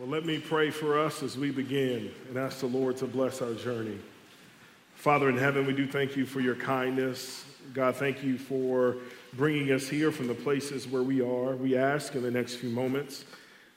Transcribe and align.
Well, 0.00 0.08
let 0.08 0.24
me 0.24 0.38
pray 0.38 0.70
for 0.70 0.98
us 0.98 1.22
as 1.22 1.36
we 1.36 1.50
begin 1.50 2.10
and 2.30 2.38
ask 2.38 2.60
the 2.60 2.66
Lord 2.66 2.96
to 2.96 3.06
bless 3.06 3.42
our 3.42 3.52
journey. 3.52 3.98
Father 4.94 5.28
in 5.28 5.36
heaven, 5.36 5.66
we 5.66 5.74
do 5.74 5.86
thank 5.86 6.16
you 6.16 6.24
for 6.24 6.40
your 6.40 6.54
kindness. 6.54 7.44
God, 7.74 7.96
thank 7.96 8.24
you 8.24 8.38
for 8.38 8.96
bringing 9.34 9.72
us 9.72 9.88
here 9.88 10.10
from 10.10 10.26
the 10.26 10.34
places 10.34 10.88
where 10.88 11.02
we 11.02 11.20
are. 11.20 11.54
We 11.54 11.76
ask 11.76 12.14
in 12.14 12.22
the 12.22 12.30
next 12.30 12.54
few 12.54 12.70
moments 12.70 13.26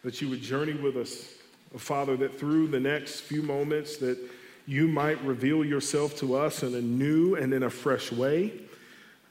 that 0.05 0.21
you 0.21 0.29
would 0.29 0.41
journey 0.41 0.75
with 0.75 0.95
us. 0.95 1.27
Father, 1.75 2.15
that 2.15 2.39
through 2.39 2.67
the 2.67 2.79
next 2.79 3.19
few 3.19 3.41
moments 3.41 3.97
that 3.97 4.17
you 4.65 4.87
might 4.87 5.21
reveal 5.25 5.65
yourself 5.65 6.17
to 6.19 6.37
us 6.37 6.63
in 6.63 6.73
a 6.73 6.81
new 6.81 7.35
and 7.35 7.53
in 7.53 7.63
a 7.63 7.69
fresh 7.69 8.13
way. 8.13 8.53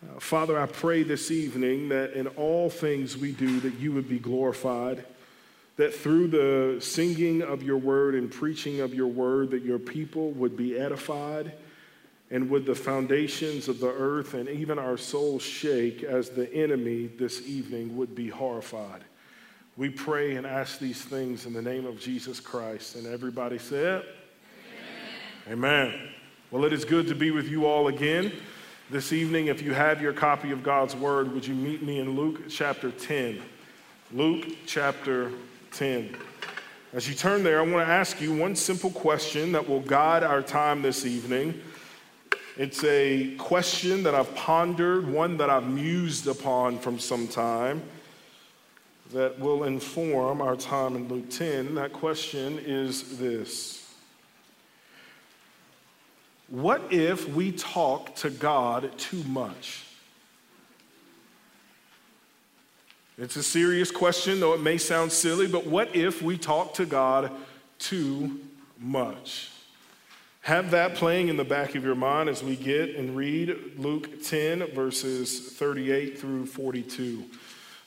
Uh, 0.05 0.21
Father, 0.21 0.61
I 0.61 0.67
pray 0.67 1.05
this 1.05 1.31
evening 1.31 1.89
that 1.89 2.13
in 2.13 2.27
all 2.27 2.69
things 2.69 3.17
we 3.17 3.33
do 3.33 3.61
that 3.61 3.77
you 3.77 3.93
would 3.93 4.11
be 4.11 4.19
glorified 4.19 5.07
that 5.77 5.95
through 5.95 6.29
the 6.29 6.81
singing 6.81 7.43
of 7.43 7.63
your 7.63 7.79
word 7.79 8.15
and 8.15 8.31
preaching 8.31 8.81
of 8.81 8.95
your 8.95 9.07
word 9.07 9.51
that 9.51 9.63
your 9.63 9.79
people 9.79 10.33
would 10.33 10.57
be 10.57 10.79
edified 10.79 11.53
and 12.31 12.49
would 12.49 12.65
the 12.65 12.75
foundations 12.75 13.69
of 13.69 13.79
the 13.79 13.93
earth 13.93 14.35
and 14.35 14.49
even 14.49 14.79
our 14.79 14.97
souls 14.97 15.43
shake 15.43 16.03
as 16.03 16.31
the 16.31 16.53
enemy 16.55 17.07
this 17.07 17.47
evening 17.47 17.97
would 17.97 18.15
be 18.15 18.29
horrified. 18.29 19.03
We 19.77 19.89
pray 19.89 20.37
and 20.37 20.47
ask 20.47 20.79
these 20.79 21.03
things 21.03 21.47
in 21.47 21.53
the 21.53 21.63
name 21.63 21.87
of 21.87 21.99
jesus 22.01 22.41
christ. 22.41 22.97
And 22.97 23.07
everybody 23.07 23.59
said 23.59 24.05
amen, 25.47 25.91
amen. 25.91 26.09
well 26.51 26.65
it 26.65 26.73
is 26.73 26.85
good 26.85 27.07
to 27.09 27.15
be 27.15 27.31
with 27.31 27.49
you 27.49 27.67
all 27.67 27.89
again 27.89 28.33
this 28.91 29.13
evening. 29.13 29.47
If 29.47 29.63
you 29.63 29.73
have 29.73 30.03
your 30.03 30.13
copy 30.13 30.53
of 30.53 30.63
god's 30.63 30.95
word 30.95 31.33
would 31.33 31.47
you 31.47 31.55
meet 31.55 31.83
me 31.83 31.99
in 31.99 32.15
luke 32.15 32.49
chapter 32.49 32.91
10 32.91 33.41
luke 34.13 34.47
chapter 34.67 35.33
10. 35.73 36.17
As 36.93 37.09
you 37.09 37.15
turn 37.15 37.43
there, 37.43 37.59
I 37.59 37.63
want 37.63 37.87
to 37.87 37.93
ask 37.93 38.21
you 38.21 38.35
one 38.35 38.55
simple 38.55 38.91
question 38.91 39.53
that 39.53 39.67
will 39.67 39.81
guide 39.81 40.23
our 40.23 40.43
time 40.43 40.83
this 40.83 41.07
evening. 41.07 41.61
It's 42.59 42.85
a 42.85 43.35
question 43.37 44.03
that 44.03 44.15
I've 44.15 44.35
pondered, 44.35 45.09
one 45.09 45.39
that 45.39 45.49
I've 45.49 45.67
mused 45.67 46.27
upon 46.27 46.79
from 46.79 46.99
some 46.99 47.27
time, 47.27 47.83
that 49.13 49.39
will 49.39 49.65
inform 49.65 50.43
our 50.43 50.55
time 50.55 50.97
in 50.97 51.09
Luke 51.09 51.31
10. 51.31 51.75
That 51.77 51.95
question 51.95 52.59
is 52.59 53.19
this 53.19 53.91
What 56.49 56.93
if 56.93 57.27
we 57.29 57.53
talk 57.53 58.15
to 58.17 58.29
God 58.29 58.91
too 58.99 59.25
much? 59.25 59.85
It's 63.23 63.37
a 63.37 63.43
serious 63.43 63.93
question, 63.93 64.41
though 64.41 64.53
it 64.53 64.61
may 64.61 64.77
sound 64.79 65.13
silly, 65.13 65.47
but 65.47 65.65
what 65.65 65.95
if 65.95 66.23
we 66.23 66.37
talk 66.37 66.75
to 66.75 66.85
God 66.85 67.31
too 67.79 68.41
much? 68.81 69.49
Have 70.41 70.73
that 70.73 70.97
playing 70.97 71.29
in 71.29 71.37
the 71.37 71.45
back 71.45 71.77
of 71.77 71.85
your 71.85 71.95
mind 71.95 72.29
as 72.29 72.43
we 72.43 72.57
get 72.57 72.97
and 72.97 73.17
read 73.17 73.79
Luke 73.79 74.25
10, 74.25 74.75
verses 74.75 75.53
38 75.53 76.19
through 76.19 76.47
42. 76.47 77.23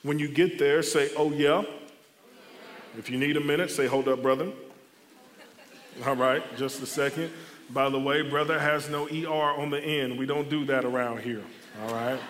When 0.02 0.18
you 0.18 0.26
get 0.26 0.58
there, 0.58 0.82
say, 0.82 1.10
Oh, 1.18 1.30
yeah. 1.30 1.64
If 2.96 3.10
you 3.10 3.18
need 3.18 3.36
a 3.36 3.40
minute, 3.40 3.70
say, 3.70 3.86
Hold 3.86 4.08
up, 4.08 4.22
brother. 4.22 4.50
All 6.06 6.16
right, 6.16 6.42
just 6.56 6.82
a 6.82 6.86
second. 6.86 7.30
By 7.68 7.90
the 7.90 8.00
way, 8.00 8.22
brother 8.22 8.58
has 8.58 8.88
no 8.88 9.06
ER 9.06 9.60
on 9.60 9.68
the 9.68 9.82
end. 9.82 10.18
We 10.18 10.24
don't 10.24 10.48
do 10.48 10.64
that 10.64 10.86
around 10.86 11.20
here. 11.20 11.42
All 11.82 11.92
right. 11.92 12.20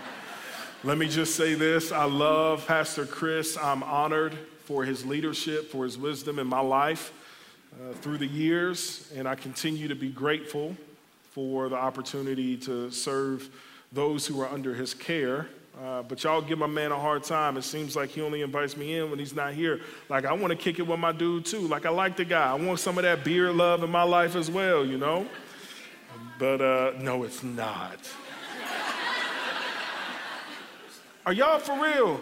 Let 0.87 0.99
me 0.99 1.09
just 1.09 1.35
say 1.35 1.55
this 1.55 1.91
I 1.91 2.05
love 2.05 2.65
Pastor 2.65 3.07
Chris. 3.07 3.59
I'm 3.61 3.83
honored 3.83 4.39
for 4.67 4.85
his 4.85 5.05
leadership, 5.05 5.69
for 5.69 5.83
his 5.83 5.99
wisdom 5.99 6.39
in 6.39 6.47
my 6.47 6.61
life 6.61 7.13
uh, 7.75 7.93
through 7.95 8.19
the 8.19 8.27
years, 8.27 9.13
and 9.17 9.27
I 9.27 9.35
continue 9.35 9.89
to 9.89 9.97
be 9.97 10.11
grateful 10.11 10.77
for 11.33 11.69
the 11.69 11.75
opportunity 11.75 12.57
to 12.59 12.93
serve 12.93 13.49
those 13.91 14.29
who 14.29 14.41
are 14.41 14.49
under 14.49 14.75
his 14.75 14.95
care. 14.95 15.49
Uh, 15.85 16.03
but 16.03 16.23
y'all 16.23 16.41
give 16.41 16.61
my 16.61 16.69
man 16.69 16.93
a 16.93 16.99
hard 17.01 17.25
time. 17.25 17.57
It 17.57 17.63
seems 17.63 17.97
like 17.97 18.11
he 18.11 18.21
only 18.21 18.43
invites 18.43 18.77
me 18.77 18.97
in 18.97 19.11
when 19.11 19.19
he's 19.19 19.35
not 19.35 19.55
here. 19.55 19.81
Like, 20.09 20.25
I 20.25 20.35
want 20.35 20.53
to 20.53 20.57
kick 20.57 20.79
it 20.79 20.87
with 20.87 21.01
my 21.01 21.11
dude 21.11 21.47
too. 21.47 21.67
Like, 21.67 21.85
I 21.85 21.91
like 21.91 22.17
the 22.17 22.25
guy. 22.25 22.53
I 22.53 22.55
want 22.55 22.79
some 22.79 22.97
of 22.97 23.03
that 23.03 23.25
beer 23.25 23.53
love 23.53 23.83
in 23.83 23.91
my 23.91 24.05
life 24.05 24.37
as 24.37 24.49
well, 24.49 24.87
you 24.87 24.99
know? 24.99 25.27
But 26.39 26.61
uh, 26.61 26.93
no, 27.01 27.25
it's 27.25 27.43
not. 27.43 27.99
Are 31.27 31.33
y'all 31.33 31.59
for 31.59 31.83
real? 31.83 32.21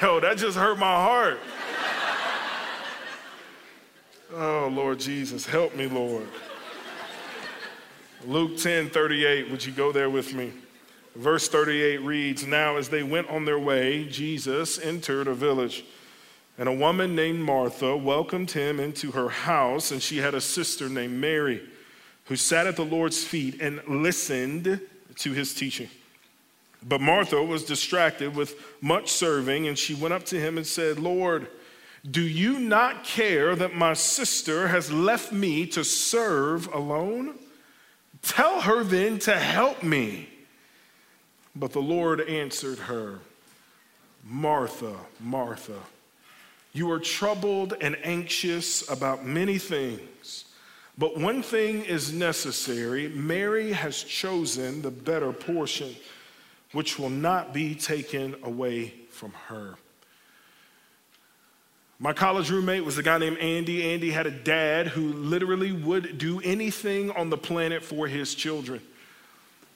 Yo, 0.00 0.20
that 0.20 0.38
just 0.38 0.56
hurt 0.56 0.78
my 0.78 0.86
heart. 0.86 1.38
Oh, 4.32 4.70
Lord 4.72 4.98
Jesus, 4.98 5.44
help 5.44 5.76
me, 5.76 5.86
Lord. 5.86 6.26
Luke 8.24 8.56
10 8.56 8.88
38, 8.88 9.50
would 9.50 9.66
you 9.66 9.72
go 9.72 9.92
there 9.92 10.08
with 10.08 10.32
me? 10.32 10.50
Verse 11.14 11.46
38 11.46 12.00
reads 12.00 12.46
Now, 12.46 12.78
as 12.78 12.88
they 12.88 13.02
went 13.02 13.28
on 13.28 13.44
their 13.44 13.58
way, 13.58 14.06
Jesus 14.06 14.78
entered 14.78 15.28
a 15.28 15.34
village, 15.34 15.84
and 16.56 16.70
a 16.70 16.74
woman 16.74 17.14
named 17.14 17.40
Martha 17.40 17.94
welcomed 17.94 18.52
him 18.52 18.80
into 18.80 19.10
her 19.12 19.28
house, 19.28 19.90
and 19.90 20.02
she 20.02 20.16
had 20.18 20.34
a 20.34 20.40
sister 20.40 20.88
named 20.88 21.20
Mary 21.20 21.68
who 22.24 22.36
sat 22.36 22.66
at 22.66 22.76
the 22.76 22.84
Lord's 22.84 23.22
feet 23.22 23.60
and 23.60 23.82
listened 23.86 24.80
to 25.16 25.32
his 25.32 25.52
teaching. 25.52 25.90
But 26.82 27.00
Martha 27.00 27.42
was 27.42 27.64
distracted 27.64 28.36
with 28.36 28.54
much 28.80 29.10
serving, 29.10 29.66
and 29.66 29.78
she 29.78 29.94
went 29.94 30.14
up 30.14 30.24
to 30.26 30.40
him 30.40 30.56
and 30.56 30.66
said, 30.66 30.98
Lord, 30.98 31.48
do 32.08 32.22
you 32.22 32.58
not 32.58 33.04
care 33.04 33.56
that 33.56 33.74
my 33.74 33.94
sister 33.94 34.68
has 34.68 34.92
left 34.92 35.32
me 35.32 35.66
to 35.68 35.84
serve 35.84 36.72
alone? 36.72 37.34
Tell 38.22 38.60
her 38.60 38.84
then 38.84 39.18
to 39.20 39.36
help 39.36 39.82
me. 39.82 40.28
But 41.54 41.72
the 41.72 41.82
Lord 41.82 42.20
answered 42.20 42.78
her, 42.80 43.20
Martha, 44.24 44.94
Martha, 45.20 45.78
you 46.72 46.90
are 46.90 46.98
troubled 46.98 47.74
and 47.80 47.96
anxious 48.04 48.88
about 48.90 49.24
many 49.24 49.56
things, 49.56 50.44
but 50.98 51.18
one 51.18 51.42
thing 51.42 51.84
is 51.84 52.12
necessary. 52.12 53.08
Mary 53.08 53.72
has 53.72 54.02
chosen 54.02 54.82
the 54.82 54.90
better 54.90 55.32
portion 55.32 55.96
which 56.76 56.98
will 56.98 57.08
not 57.08 57.54
be 57.54 57.74
taken 57.74 58.36
away 58.42 58.92
from 59.08 59.32
her. 59.48 59.76
My 61.98 62.12
college 62.12 62.50
roommate 62.50 62.84
was 62.84 62.98
a 62.98 63.02
guy 63.02 63.16
named 63.16 63.38
Andy. 63.38 63.94
Andy 63.94 64.10
had 64.10 64.26
a 64.26 64.30
dad 64.30 64.88
who 64.88 65.14
literally 65.14 65.72
would 65.72 66.18
do 66.18 66.38
anything 66.42 67.10
on 67.12 67.30
the 67.30 67.38
planet 67.38 67.82
for 67.82 68.06
his 68.06 68.34
children. 68.34 68.82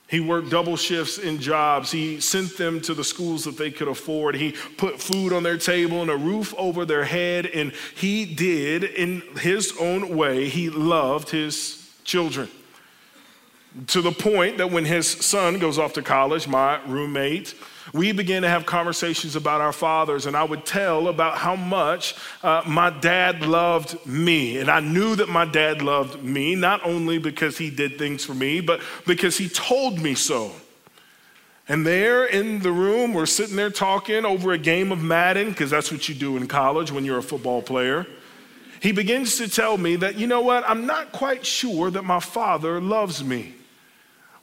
He 0.09 0.19
worked 0.19 0.51
double 0.51 0.77
shifts 0.77 1.17
in 1.17 1.39
jobs. 1.39 1.89
He 1.89 2.19
sent 2.19 2.55
them 2.55 2.79
to 2.81 2.93
the 2.93 3.03
schools 3.03 3.45
that 3.45 3.57
they 3.57 3.71
could 3.71 3.87
afford. 3.87 4.35
He 4.35 4.51
put 4.77 5.01
food 5.01 5.33
on 5.33 5.41
their 5.41 5.57
table 5.57 6.03
and 6.03 6.11
a 6.11 6.17
roof 6.17 6.53
over 6.55 6.85
their 6.85 7.05
head. 7.05 7.47
And 7.47 7.73
he 7.95 8.25
did, 8.25 8.83
in 8.83 9.21
his 9.39 9.73
own 9.79 10.15
way, 10.15 10.49
he 10.49 10.69
loved 10.69 11.31
his 11.31 11.89
children 12.03 12.47
to 13.87 14.01
the 14.01 14.11
point 14.11 14.57
that 14.57 14.69
when 14.69 14.85
his 14.85 15.07
son 15.07 15.59
goes 15.59 15.79
off 15.79 15.93
to 15.93 16.01
college, 16.01 16.47
my 16.47 16.83
roommate, 16.85 17.55
we 17.93 18.11
began 18.11 18.41
to 18.43 18.49
have 18.49 18.65
conversations 18.65 19.35
about 19.35 19.59
our 19.59 19.73
fathers, 19.73 20.25
and 20.25 20.35
I 20.35 20.43
would 20.43 20.65
tell 20.65 21.07
about 21.07 21.37
how 21.37 21.55
much 21.55 22.15
uh, 22.43 22.63
my 22.67 22.89
dad 22.89 23.41
loved 23.41 24.05
me. 24.05 24.59
And 24.59 24.69
I 24.69 24.79
knew 24.81 25.15
that 25.15 25.29
my 25.29 25.45
dad 25.45 25.81
loved 25.81 26.23
me, 26.23 26.55
not 26.55 26.85
only 26.85 27.17
because 27.17 27.57
he 27.57 27.69
did 27.69 27.97
things 27.97 28.23
for 28.23 28.33
me, 28.33 28.61
but 28.61 28.81
because 29.07 29.37
he 29.37 29.49
told 29.49 29.99
me 29.99 30.15
so. 30.15 30.51
And 31.67 31.85
there 31.85 32.25
in 32.25 32.59
the 32.59 32.71
room, 32.71 33.13
we're 33.13 33.25
sitting 33.25 33.55
there 33.55 33.69
talking 33.69 34.25
over 34.25 34.51
a 34.51 34.57
game 34.57 34.91
of 34.91 35.01
Madden, 35.01 35.49
because 35.49 35.69
that's 35.69 35.91
what 35.91 36.07
you 36.07 36.15
do 36.15 36.37
in 36.37 36.47
college 36.47 36.91
when 36.91 37.05
you're 37.05 37.19
a 37.19 37.23
football 37.23 37.61
player. 37.61 38.05
He 38.81 38.91
begins 38.91 39.37
to 39.37 39.47
tell 39.47 39.77
me 39.77 39.95
that, 39.97 40.15
you 40.17 40.27
know 40.27 40.41
what, 40.41 40.67
I'm 40.67 40.85
not 40.85 41.11
quite 41.11 41.45
sure 41.45 41.89
that 41.91 42.03
my 42.03 42.19
father 42.19 42.81
loves 42.81 43.23
me. 43.23 43.55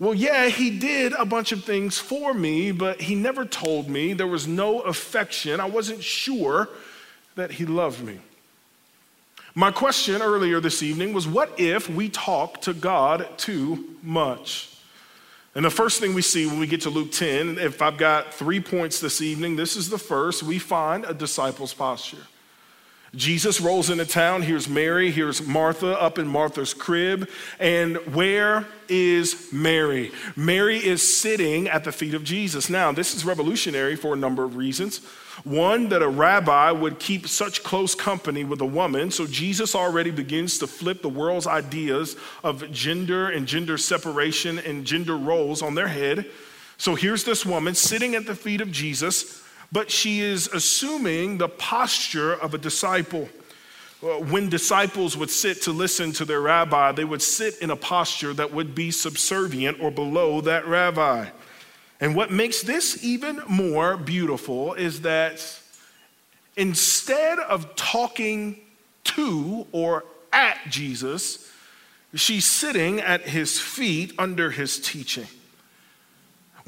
Well, 0.01 0.15
yeah, 0.15 0.49
he 0.49 0.79
did 0.79 1.13
a 1.15 1.25
bunch 1.25 1.51
of 1.51 1.65
things 1.65 1.99
for 1.99 2.33
me, 2.33 2.71
but 2.71 3.01
he 3.01 3.17
never 3.17 3.45
told 3.45 3.89
me. 3.89 4.13
There 4.13 4.29
was 4.29 4.47
no 4.47 4.81
affection. 4.81 5.59
I 5.59 5.65
wasn't 5.65 6.05
sure 6.05 6.69
that 7.35 7.53
he 7.53 7.67
loved 7.67 8.03
me. 8.05 8.19
My 9.55 9.73
question 9.73 10.23
earlier 10.23 10.61
this 10.61 10.85
evening 10.85 11.13
was 11.13 11.27
what 11.27 11.59
if 11.59 11.91
we 11.91 12.09
talk 12.09 12.61
to 12.63 12.73
God 12.73 13.27
too 13.39 13.97
much? 14.03 14.73
And 15.57 15.65
the 15.65 15.71
first 15.71 15.99
thing 15.99 16.15
we 16.15 16.23
see 16.23 16.47
when 16.47 16.61
we 16.61 16.69
get 16.69 16.83
to 16.83 16.91
Luke 16.91 17.11
10, 17.11 17.59
if 17.59 17.83
I've 17.83 17.99
got 17.99 18.33
three 18.33 18.61
points 18.61 19.01
this 19.01 19.21
evening, 19.21 19.57
this 19.57 19.75
is 19.75 19.91
the 19.91 19.99
first. 19.99 20.45
We 20.45 20.61
find 20.61 21.05
a 21.05 21.13
disciple's 21.13 21.75
posture. 21.75 22.29
Jesus 23.15 23.61
rolls 23.61 23.89
into 23.89 24.05
town. 24.05 24.43
Here's 24.43 24.69
Mary. 24.69 25.11
Here's 25.11 25.47
Martha 25.47 26.01
up 26.01 26.19
in 26.19 26.29
Martha's 26.29 26.75
crib. 26.75 27.29
And 27.59 27.97
where 28.15 28.67
is 28.89 29.49
Mary? 29.53 30.13
Mary 30.37 30.77
is 30.79 31.19
sitting 31.19 31.69
at 31.69 31.85
the 31.85 31.93
feet 31.93 32.15
of 32.15 32.23
Jesus. 32.23 32.69
Now, 32.69 32.93
this 32.93 33.15
is 33.15 33.25
revolutionary 33.25 33.97
for 33.97 34.13
a 34.13 34.17
number 34.17 34.45
of 34.45 34.57
reasons. 34.57 35.01
One, 35.45 35.89
that 35.91 36.03
a 36.03 36.09
rabbi 36.09 36.71
would 36.71 36.99
keep 36.99 37.29
such 37.29 37.63
close 37.63 37.95
company 37.95 38.45
with 38.45 38.61
a 38.61 38.67
woman. 38.67 39.11
So 39.11 39.27
Jesus 39.27 39.75
already 39.75 40.11
begins 40.11 40.59
to 40.59 40.67
flip 40.67 41.01
the 41.01 41.09
world's 41.09 41.47
ideas 41.47 42.17
of 42.43 42.71
gender 42.73 43.31
and 43.31 43.47
gender 43.47 43.79
separation 43.79 44.59
and 44.59 44.85
gender 44.85 45.17
roles 45.17 45.63
on 45.63 45.75
their 45.75 45.89
head. 45.89 46.27
So 46.77 46.95
here's 46.95 47.25
this 47.25 47.47
woman 47.47 47.75
sitting 47.75 48.15
at 48.15 48.27
the 48.27 48.35
feet 48.35 48.61
of 48.61 48.71
Jesus 48.71 49.43
but 49.71 49.91
she 49.91 50.21
is 50.21 50.49
assuming 50.49 51.39
the 51.39 51.49
posture 51.49 52.35
of 52.35 52.55
a 52.55 52.59
disciple. 52.59 53.29
Uh, 54.03 54.19
when 54.21 54.49
disciples 54.49 55.17
would 55.17 55.31
sit 55.31 55.63
to 55.63 55.73
listen 55.73 56.13
to 56.13 56.25
their 56.25 56.41
rabbi, 56.41 56.93
they 56.93 57.05
would 57.05 57.23
sit 57.23 57.59
in 57.61 57.71
a 57.71 57.77
posture 57.77 58.33
that 58.33 58.53
would 58.53 58.75
be 58.75 58.91
subservient 58.91 59.81
or 59.81 59.91
below 59.91 60.41
that 60.41 60.67
rabbi. 60.67 61.29
And 62.01 62.15
what 62.15 62.31
makes 62.31 62.63
this 62.63 63.03
even 63.03 63.43
more 63.49 63.97
beautiful 63.97 64.75
is 64.75 65.03
that 65.03 65.61
instead 66.57 67.39
of 67.41 67.75
talking 67.75 68.61
to 69.05 69.67
or 69.73 70.05
at 70.33 70.59
Jesus, 70.69 71.51
she's 72.15 72.45
sitting 72.45 73.01
at 73.01 73.23
his 73.23 73.59
feet 73.59 74.13
under 74.19 74.51
his 74.51 74.79
teaching. 74.79 75.27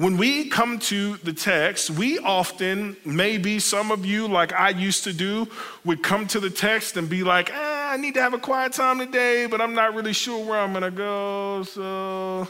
When 0.01 0.17
we 0.17 0.49
come 0.49 0.79
to 0.79 1.17
the 1.17 1.31
text, 1.31 1.91
we 1.91 2.17
often, 2.17 2.97
maybe 3.05 3.59
some 3.59 3.91
of 3.91 4.03
you, 4.03 4.27
like 4.27 4.51
I 4.51 4.69
used 4.69 5.03
to 5.03 5.13
do, 5.13 5.47
would 5.85 6.01
come 6.01 6.25
to 6.29 6.39
the 6.39 6.49
text 6.49 6.97
and 6.97 7.07
be 7.07 7.23
like, 7.23 7.51
eh, 7.51 7.87
I 7.89 7.97
need 7.97 8.15
to 8.15 8.21
have 8.23 8.33
a 8.33 8.39
quiet 8.39 8.73
time 8.73 8.97
today, 8.97 9.45
but 9.45 9.61
I'm 9.61 9.75
not 9.75 9.93
really 9.93 10.13
sure 10.13 10.43
where 10.43 10.59
I'm 10.59 10.73
to 10.73 10.89
go. 10.89 11.61
So. 11.61 12.47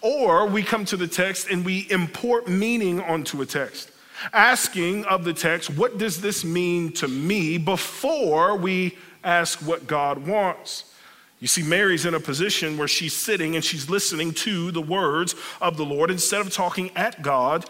Or 0.00 0.48
we 0.48 0.64
come 0.64 0.84
to 0.86 0.96
the 0.96 1.06
text 1.06 1.50
and 1.50 1.64
we 1.64 1.86
import 1.88 2.48
meaning 2.48 3.00
onto 3.00 3.40
a 3.40 3.46
text, 3.46 3.92
asking 4.32 5.04
of 5.04 5.22
the 5.22 5.32
text, 5.32 5.70
what 5.70 5.98
does 5.98 6.20
this 6.20 6.44
mean 6.44 6.90
to 6.94 7.06
me 7.06 7.58
before 7.58 8.56
we 8.56 8.98
ask 9.22 9.60
what 9.60 9.86
God 9.86 10.26
wants? 10.26 10.92
You 11.40 11.46
see, 11.46 11.62
Mary's 11.62 12.04
in 12.04 12.14
a 12.14 12.20
position 12.20 12.78
where 12.78 12.88
she's 12.88 13.12
sitting 13.12 13.54
and 13.54 13.64
she's 13.64 13.88
listening 13.88 14.32
to 14.34 14.72
the 14.72 14.82
words 14.82 15.34
of 15.60 15.76
the 15.76 15.84
Lord. 15.84 16.10
Instead 16.10 16.40
of 16.40 16.52
talking 16.52 16.90
at 16.96 17.22
God, 17.22 17.64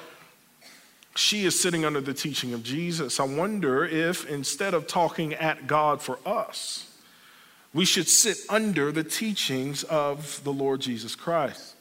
she 1.15 1.45
is 1.45 1.61
sitting 1.61 1.85
under 1.85 2.01
the 2.01 2.15
teaching 2.15 2.55
of 2.55 2.63
Jesus. 2.63 3.21
I 3.21 3.25
wonder 3.25 3.85
if 3.85 4.29
instead 4.29 4.73
of 4.73 4.87
talking 4.87 5.35
at 5.35 5.67
God 5.67 6.01
for 6.01 6.19
us, 6.25 6.97
we 7.75 7.85
should 7.85 8.09
sit 8.09 8.39
under 8.49 8.91
the 8.91 9.05
teachings 9.05 9.85
of 9.85 10.43
the 10.45 10.53
Lord 10.53 10.81
Jesus 10.81 11.15
Christ. 11.15 11.75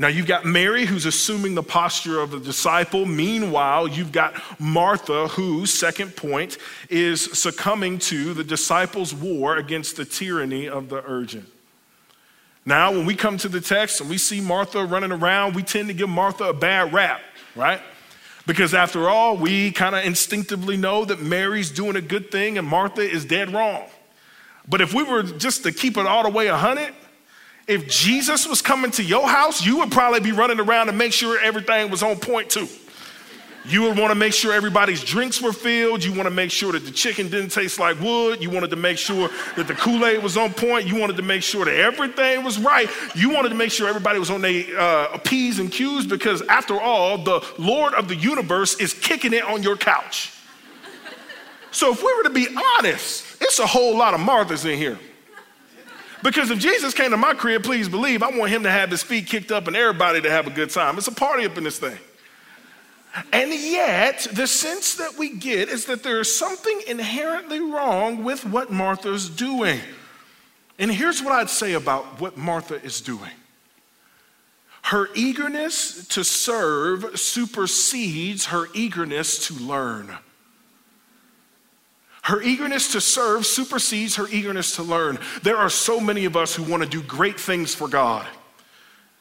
Now, 0.00 0.08
you've 0.08 0.26
got 0.26 0.46
Mary, 0.46 0.86
who's 0.86 1.04
assuming 1.04 1.54
the 1.54 1.62
posture 1.62 2.20
of 2.20 2.32
a 2.32 2.40
disciple. 2.40 3.04
Meanwhile, 3.04 3.88
you've 3.88 4.12
got 4.12 4.32
Martha, 4.58 5.28
who, 5.28 5.66
second 5.66 6.16
point, 6.16 6.56
is 6.88 7.38
succumbing 7.38 7.98
to 7.98 8.32
the 8.32 8.42
disciples' 8.42 9.12
war 9.12 9.58
against 9.58 9.98
the 9.98 10.06
tyranny 10.06 10.70
of 10.70 10.88
the 10.88 11.04
urgent. 11.06 11.46
Now, 12.64 12.92
when 12.92 13.04
we 13.04 13.14
come 13.14 13.36
to 13.38 13.48
the 13.50 13.60
text 13.60 14.00
and 14.00 14.08
we 14.08 14.16
see 14.16 14.40
Martha 14.40 14.82
running 14.86 15.12
around, 15.12 15.54
we 15.54 15.62
tend 15.62 15.88
to 15.88 15.94
give 15.94 16.08
Martha 16.08 16.44
a 16.44 16.54
bad 16.54 16.94
rap, 16.94 17.20
right? 17.54 17.82
Because 18.46 18.72
after 18.72 19.06
all, 19.06 19.36
we 19.36 19.70
kind 19.70 19.94
of 19.94 20.02
instinctively 20.06 20.78
know 20.78 21.04
that 21.04 21.20
Mary's 21.20 21.70
doing 21.70 21.96
a 21.96 22.00
good 22.00 22.30
thing 22.30 22.56
and 22.56 22.66
Martha 22.66 23.02
is 23.02 23.26
dead 23.26 23.52
wrong. 23.52 23.84
But 24.66 24.80
if 24.80 24.94
we 24.94 25.02
were 25.02 25.24
just 25.24 25.62
to 25.64 25.72
keep 25.72 25.98
it 25.98 26.06
all 26.06 26.22
the 26.22 26.30
way 26.30 26.48
100, 26.48 26.94
if 27.66 27.88
Jesus 27.88 28.46
was 28.46 28.62
coming 28.62 28.90
to 28.92 29.02
your 29.02 29.28
house, 29.28 29.64
you 29.64 29.78
would 29.78 29.92
probably 29.92 30.20
be 30.20 30.32
running 30.32 30.60
around 30.60 30.86
to 30.86 30.92
make 30.92 31.12
sure 31.12 31.40
everything 31.40 31.90
was 31.90 32.02
on 32.02 32.16
point 32.16 32.50
too. 32.50 32.68
You 33.66 33.82
would 33.82 33.98
want 33.98 34.10
to 34.10 34.14
make 34.14 34.32
sure 34.32 34.54
everybody's 34.54 35.04
drinks 35.04 35.40
were 35.40 35.52
filled. 35.52 36.02
You 36.02 36.12
want 36.12 36.24
to 36.24 36.30
make 36.30 36.50
sure 36.50 36.72
that 36.72 36.86
the 36.86 36.90
chicken 36.90 37.28
didn't 37.28 37.50
taste 37.50 37.78
like 37.78 38.00
wood. 38.00 38.42
You 38.42 38.48
wanted 38.48 38.70
to 38.70 38.76
make 38.76 38.96
sure 38.96 39.28
that 39.56 39.68
the 39.68 39.74
Kool 39.74 40.06
Aid 40.06 40.22
was 40.22 40.38
on 40.38 40.54
point. 40.54 40.86
You 40.86 40.96
wanted 40.96 41.16
to 41.16 41.22
make 41.22 41.42
sure 41.42 41.66
that 41.66 41.76
everything 41.76 42.42
was 42.42 42.58
right. 42.58 42.88
You 43.14 43.30
wanted 43.30 43.50
to 43.50 43.54
make 43.54 43.70
sure 43.70 43.86
everybody 43.86 44.18
was 44.18 44.30
on 44.30 44.40
their 44.40 44.64
uh, 44.78 45.18
P's 45.18 45.58
and 45.58 45.70
Q's 45.70 46.06
because, 46.06 46.40
after 46.42 46.80
all, 46.80 47.18
the 47.18 47.46
Lord 47.58 47.92
of 47.94 48.08
the 48.08 48.16
universe 48.16 48.76
is 48.80 48.94
kicking 48.94 49.34
it 49.34 49.44
on 49.44 49.62
your 49.62 49.76
couch. 49.76 50.32
So, 51.70 51.92
if 51.92 52.02
we 52.02 52.12
were 52.14 52.24
to 52.24 52.30
be 52.30 52.48
honest, 52.78 53.40
it's 53.42 53.58
a 53.58 53.66
whole 53.66 53.96
lot 53.96 54.14
of 54.14 54.20
Marthas 54.20 54.64
in 54.64 54.78
here. 54.78 54.98
Because 56.22 56.50
if 56.50 56.58
Jesus 56.58 56.92
came 56.92 57.10
to 57.10 57.16
my 57.16 57.34
crib, 57.34 57.62
please 57.62 57.88
believe, 57.88 58.22
I 58.22 58.36
want 58.36 58.50
him 58.50 58.62
to 58.64 58.70
have 58.70 58.90
his 58.90 59.02
feet 59.02 59.26
kicked 59.26 59.50
up 59.50 59.66
and 59.66 59.76
everybody 59.76 60.20
to 60.20 60.30
have 60.30 60.46
a 60.46 60.50
good 60.50 60.70
time. 60.70 60.98
It's 60.98 61.08
a 61.08 61.12
party 61.12 61.46
up 61.46 61.56
in 61.56 61.64
this 61.64 61.78
thing. 61.78 61.96
And 63.32 63.52
yet, 63.52 64.28
the 64.32 64.46
sense 64.46 64.94
that 64.96 65.18
we 65.18 65.36
get 65.36 65.68
is 65.68 65.86
that 65.86 66.02
there 66.02 66.20
is 66.20 66.34
something 66.34 66.82
inherently 66.86 67.60
wrong 67.60 68.22
with 68.22 68.44
what 68.44 68.70
Martha's 68.70 69.28
doing. 69.28 69.80
And 70.78 70.90
here's 70.90 71.22
what 71.22 71.32
I'd 71.32 71.50
say 71.50 71.72
about 71.72 72.20
what 72.20 72.36
Martha 72.36 72.82
is 72.82 73.00
doing 73.00 73.30
her 74.84 75.08
eagerness 75.14 76.06
to 76.08 76.24
serve 76.24 77.18
supersedes 77.18 78.46
her 78.46 78.66
eagerness 78.74 79.46
to 79.46 79.54
learn. 79.54 80.16
Her 82.22 82.42
eagerness 82.42 82.92
to 82.92 83.00
serve 83.00 83.46
supersedes 83.46 84.16
her 84.16 84.28
eagerness 84.28 84.76
to 84.76 84.82
learn. 84.82 85.18
There 85.42 85.56
are 85.56 85.70
so 85.70 86.00
many 86.00 86.26
of 86.26 86.36
us 86.36 86.54
who 86.54 86.62
want 86.62 86.82
to 86.82 86.88
do 86.88 87.02
great 87.02 87.40
things 87.40 87.74
for 87.74 87.88
God. 87.88 88.26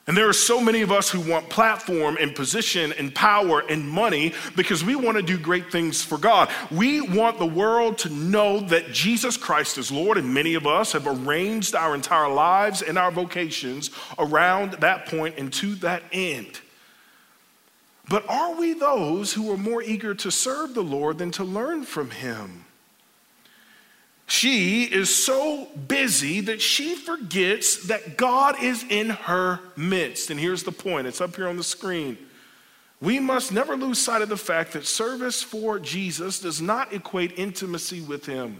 And 0.10 0.18
there 0.18 0.28
are 0.28 0.34
so 0.34 0.60
many 0.60 0.81
of 0.81 0.92
us 0.92 1.12
who 1.12 1.19
want 1.19 1.50
platform 1.50 2.18
and 2.19 2.36
position 2.36 2.94
and 2.94 3.13
power 3.13 3.60
and 3.69 3.88
money 3.88 4.34
because 4.56 4.84
we 4.84 4.96
want 4.96 5.18
to 5.18 5.22
do 5.22 5.38
great 5.38 5.72
things 5.72 6.01
for 6.01 6.18
God. 6.18 6.50
We 6.72 7.00
want 7.00 7.38
the 7.38 7.46
world 7.46 8.00
to 8.00 8.10
know 8.10 8.60
that 8.62 8.92
Jesus 8.92 9.38
Christ 9.38 9.78
is 9.78 9.92
Lord, 9.92 10.18
and 10.18 10.34
many 10.34 10.56
of 10.56 10.66
us 10.66 10.94
have 10.94 11.06
arranged 11.06 11.75
our 11.75 11.94
entire 11.94 12.34
lives 12.34 12.81
and 12.81 12.98
our 12.98 13.12
vocations 13.12 13.92
around 14.18 14.72
that 14.80 15.06
point 15.06 15.36
and 15.38 15.54
to 15.54 15.75
that 15.75 16.01
end. 16.12 16.60
But 18.10 18.28
are 18.28 18.56
we 18.56 18.74
those 18.74 19.34
who 19.34 19.51
are 19.51 19.57
more 19.57 19.84
eager 19.84 20.16
to 20.16 20.31
serve 20.31 20.74
the 20.74 20.81
Lord 20.81 21.19
than 21.19 21.30
to 21.34 21.44
learn 21.44 21.84
from 21.84 22.10
Him? 22.10 22.66
She 24.30 24.84
is 24.84 25.14
so 25.14 25.66
busy 25.88 26.40
that 26.42 26.62
she 26.62 26.96
forgets 26.96 27.88
that 27.88 28.16
God 28.16 28.62
is 28.62 28.86
in 28.88 29.10
her 29.10 29.60
midst. 29.76 30.30
And 30.30 30.40
here's 30.40 30.62
the 30.62 30.72
point 30.72 31.08
it's 31.08 31.20
up 31.20 31.36
here 31.36 31.48
on 31.48 31.58
the 31.58 31.64
screen. 31.64 32.18
We 33.02 33.20
must 33.20 33.52
never 33.52 33.76
lose 33.76 33.98
sight 33.98 34.22
of 34.22 34.30
the 34.30 34.38
fact 34.38 34.74
that 34.74 34.86
service 34.86 35.42
for 35.42 35.80
Jesus 35.80 36.40
does 36.40 36.62
not 36.62 36.94
equate 36.94 37.40
intimacy 37.40 38.02
with 38.02 38.26
Him. 38.26 38.58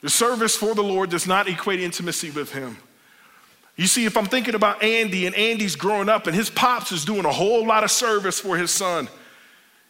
The 0.00 0.10
service 0.10 0.56
for 0.56 0.74
the 0.74 0.82
Lord 0.82 1.10
does 1.10 1.26
not 1.26 1.46
equate 1.46 1.78
intimacy 1.78 2.30
with 2.32 2.52
Him. 2.52 2.78
You 3.76 3.86
see, 3.86 4.06
if 4.06 4.16
I'm 4.16 4.26
thinking 4.26 4.54
about 4.54 4.82
Andy 4.82 5.26
and 5.26 5.36
Andy's 5.36 5.76
growing 5.76 6.08
up 6.08 6.26
and 6.26 6.34
his 6.34 6.48
pops 6.50 6.92
is 6.92 7.04
doing 7.04 7.26
a 7.26 7.32
whole 7.32 7.64
lot 7.64 7.84
of 7.84 7.90
service 7.90 8.40
for 8.40 8.56
his 8.56 8.70
son. 8.70 9.08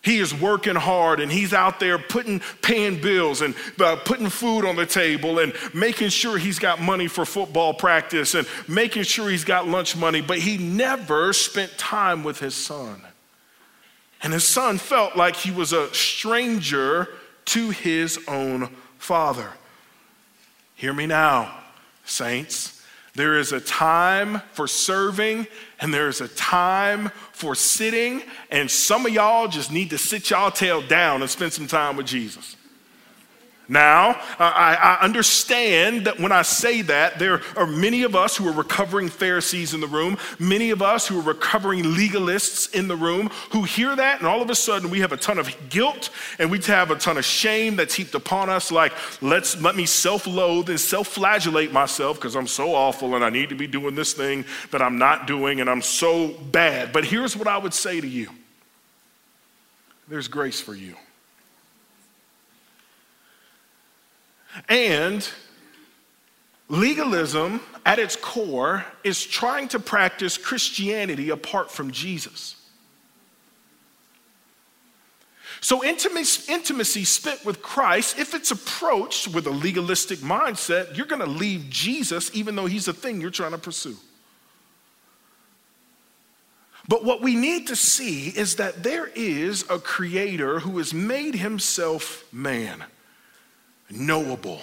He 0.06 0.18
is 0.18 0.32
working 0.32 0.76
hard 0.76 1.18
and 1.18 1.32
he's 1.32 1.52
out 1.52 1.80
there 1.80 1.98
putting, 1.98 2.38
paying 2.62 3.00
bills 3.00 3.42
and 3.42 3.56
uh, 3.80 3.96
putting 4.04 4.28
food 4.28 4.64
on 4.64 4.76
the 4.76 4.86
table 4.86 5.40
and 5.40 5.52
making 5.74 6.10
sure 6.10 6.38
he's 6.38 6.60
got 6.60 6.80
money 6.80 7.08
for 7.08 7.24
football 7.24 7.74
practice 7.74 8.36
and 8.36 8.46
making 8.68 9.02
sure 9.02 9.28
he's 9.28 9.42
got 9.42 9.66
lunch 9.66 9.96
money, 9.96 10.20
but 10.20 10.38
he 10.38 10.58
never 10.58 11.32
spent 11.32 11.76
time 11.76 12.22
with 12.22 12.38
his 12.38 12.54
son. 12.54 13.02
And 14.22 14.32
his 14.32 14.44
son 14.44 14.78
felt 14.78 15.16
like 15.16 15.34
he 15.34 15.50
was 15.50 15.72
a 15.72 15.92
stranger 15.92 17.08
to 17.46 17.70
his 17.70 18.16
own 18.28 18.68
father. 18.98 19.54
Hear 20.76 20.92
me 20.92 21.06
now, 21.06 21.52
saints. 22.04 22.75
There 23.16 23.38
is 23.38 23.52
a 23.52 23.60
time 23.60 24.42
for 24.52 24.68
serving 24.68 25.46
and 25.80 25.92
there 25.92 26.08
is 26.08 26.20
a 26.20 26.28
time 26.28 27.10
for 27.32 27.54
sitting, 27.54 28.22
and 28.50 28.70
some 28.70 29.04
of 29.04 29.12
y'all 29.12 29.48
just 29.48 29.70
need 29.70 29.90
to 29.90 29.98
sit 29.98 30.30
y'all 30.30 30.50
tail 30.50 30.80
down 30.80 31.20
and 31.22 31.30
spend 31.30 31.52
some 31.52 31.66
time 31.66 31.96
with 31.96 32.06
Jesus. 32.06 32.55
Now, 33.68 34.20
I, 34.38 34.98
I, 35.00 35.04
understand 35.04 36.06
that 36.06 36.20
when 36.20 36.30
I 36.30 36.42
say 36.42 36.82
that, 36.82 37.18
there 37.18 37.40
are 37.56 37.66
many 37.66 38.04
of 38.04 38.14
us 38.14 38.36
who 38.36 38.48
are 38.48 38.52
recovering 38.52 39.08
Pharisees 39.08 39.74
in 39.74 39.80
the 39.80 39.88
room, 39.88 40.18
many 40.38 40.70
of 40.70 40.82
us 40.82 41.08
who 41.08 41.18
are 41.18 41.22
recovering 41.22 41.82
legalists 41.82 42.72
in 42.72 42.86
the 42.86 42.94
room 42.94 43.28
who 43.50 43.64
hear 43.64 43.96
that, 43.96 44.20
and 44.20 44.28
all 44.28 44.40
of 44.40 44.50
a 44.50 44.54
sudden 44.54 44.88
we 44.88 45.00
have 45.00 45.10
a 45.10 45.16
ton 45.16 45.38
of 45.38 45.52
guilt 45.68 46.10
and 46.38 46.48
we 46.48 46.60
have 46.60 46.92
a 46.92 46.96
ton 46.96 47.18
of 47.18 47.24
shame 47.24 47.74
that's 47.74 47.94
heaped 47.94 48.14
upon 48.14 48.48
us. 48.48 48.70
Like, 48.70 48.92
let's 49.20 49.60
let 49.60 49.74
me 49.74 49.84
self 49.84 50.28
loathe 50.28 50.70
and 50.70 50.78
self 50.78 51.08
flagellate 51.08 51.72
myself 51.72 52.18
because 52.18 52.36
I'm 52.36 52.46
so 52.46 52.72
awful 52.72 53.16
and 53.16 53.24
I 53.24 53.30
need 53.30 53.48
to 53.48 53.56
be 53.56 53.66
doing 53.66 53.96
this 53.96 54.12
thing 54.12 54.44
that 54.70 54.80
I'm 54.80 54.96
not 54.96 55.26
doing 55.26 55.60
and 55.60 55.68
I'm 55.68 55.82
so 55.82 56.28
bad. 56.28 56.92
But 56.92 57.04
here's 57.04 57.36
what 57.36 57.48
I 57.48 57.58
would 57.58 57.74
say 57.74 58.00
to 58.00 58.06
you 58.06 58.28
there's 60.08 60.28
grace 60.28 60.60
for 60.60 60.74
you. 60.74 60.94
And 64.68 65.28
legalism, 66.68 67.60
at 67.84 67.98
its 67.98 68.16
core, 68.16 68.84
is 69.04 69.24
trying 69.24 69.68
to 69.68 69.78
practice 69.78 70.38
Christianity 70.38 71.30
apart 71.30 71.70
from 71.70 71.90
Jesus. 71.90 72.56
So, 75.60 75.82
intimacy, 75.82 76.52
intimacy 76.52 77.04
spent 77.04 77.44
with 77.44 77.62
Christ, 77.62 78.18
if 78.18 78.34
it's 78.34 78.50
approached 78.50 79.28
with 79.28 79.46
a 79.46 79.50
legalistic 79.50 80.20
mindset, 80.20 80.96
you're 80.96 81.06
going 81.06 81.22
to 81.22 81.26
leave 81.26 81.68
Jesus 81.70 82.30
even 82.34 82.54
though 82.56 82.66
he's 82.66 82.88
a 82.88 82.92
thing 82.92 83.20
you're 83.20 83.30
trying 83.30 83.52
to 83.52 83.58
pursue. 83.58 83.96
But 86.88 87.04
what 87.04 87.20
we 87.20 87.34
need 87.34 87.66
to 87.68 87.76
see 87.76 88.28
is 88.28 88.56
that 88.56 88.84
there 88.84 89.08
is 89.08 89.64
a 89.68 89.78
creator 89.78 90.60
who 90.60 90.78
has 90.78 90.94
made 90.94 91.34
himself 91.34 92.24
man, 92.32 92.84
knowable, 93.90 94.60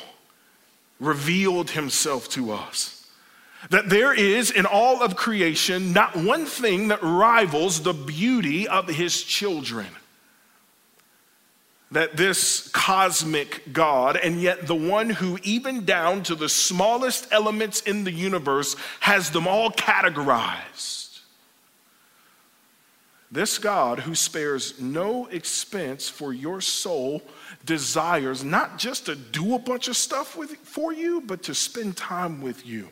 revealed 1.00 1.72
himself 1.72 2.30
to 2.30 2.52
us. 2.52 3.08
That 3.70 3.90
there 3.90 4.14
is 4.14 4.52
in 4.52 4.66
all 4.66 5.02
of 5.02 5.16
creation 5.16 5.94
not 5.94 6.16
one 6.16 6.46
thing 6.46 6.90
that 6.90 7.02
rivals 7.02 7.82
the 7.82 7.94
beauty 7.94 8.68
of 8.68 8.88
his 8.88 9.22
children 9.24 9.88
that 11.94 12.18
this 12.18 12.70
cosmic 12.70 13.72
God, 13.72 14.18
and 14.18 14.42
yet 14.42 14.68
the 14.68 14.76
one 14.76 15.12
who, 15.12 15.38
even 15.44 15.86
down 15.86 16.24
to 16.24 16.36
the 16.36 16.50
smallest 16.50 17.28
elements 17.32 17.82
in 17.82 18.04
the 18.04 18.12
universe, 18.12 18.76
has 19.00 19.30
them 19.30 19.48
all 19.48 19.72
categorized. 19.72 21.03
This 23.34 23.58
God 23.58 24.00
who 24.00 24.14
spares 24.14 24.80
no 24.80 25.26
expense 25.26 26.08
for 26.08 26.34
your 26.34 26.62
soul 26.62 27.24
desires 27.66 28.44
not 28.44 28.78
just 28.78 29.08
to 29.08 29.16
do 29.16 29.56
a 29.56 29.60
bunch 29.60 29.88
of 29.88 29.98
stuff 29.98 30.38
with, 30.38 30.52
for 30.58 30.94
you, 30.94 31.20
but 31.20 31.42
to 31.44 31.56
spend 31.56 31.98
time 31.98 32.44
with 32.44 32.64
you. 32.64 32.90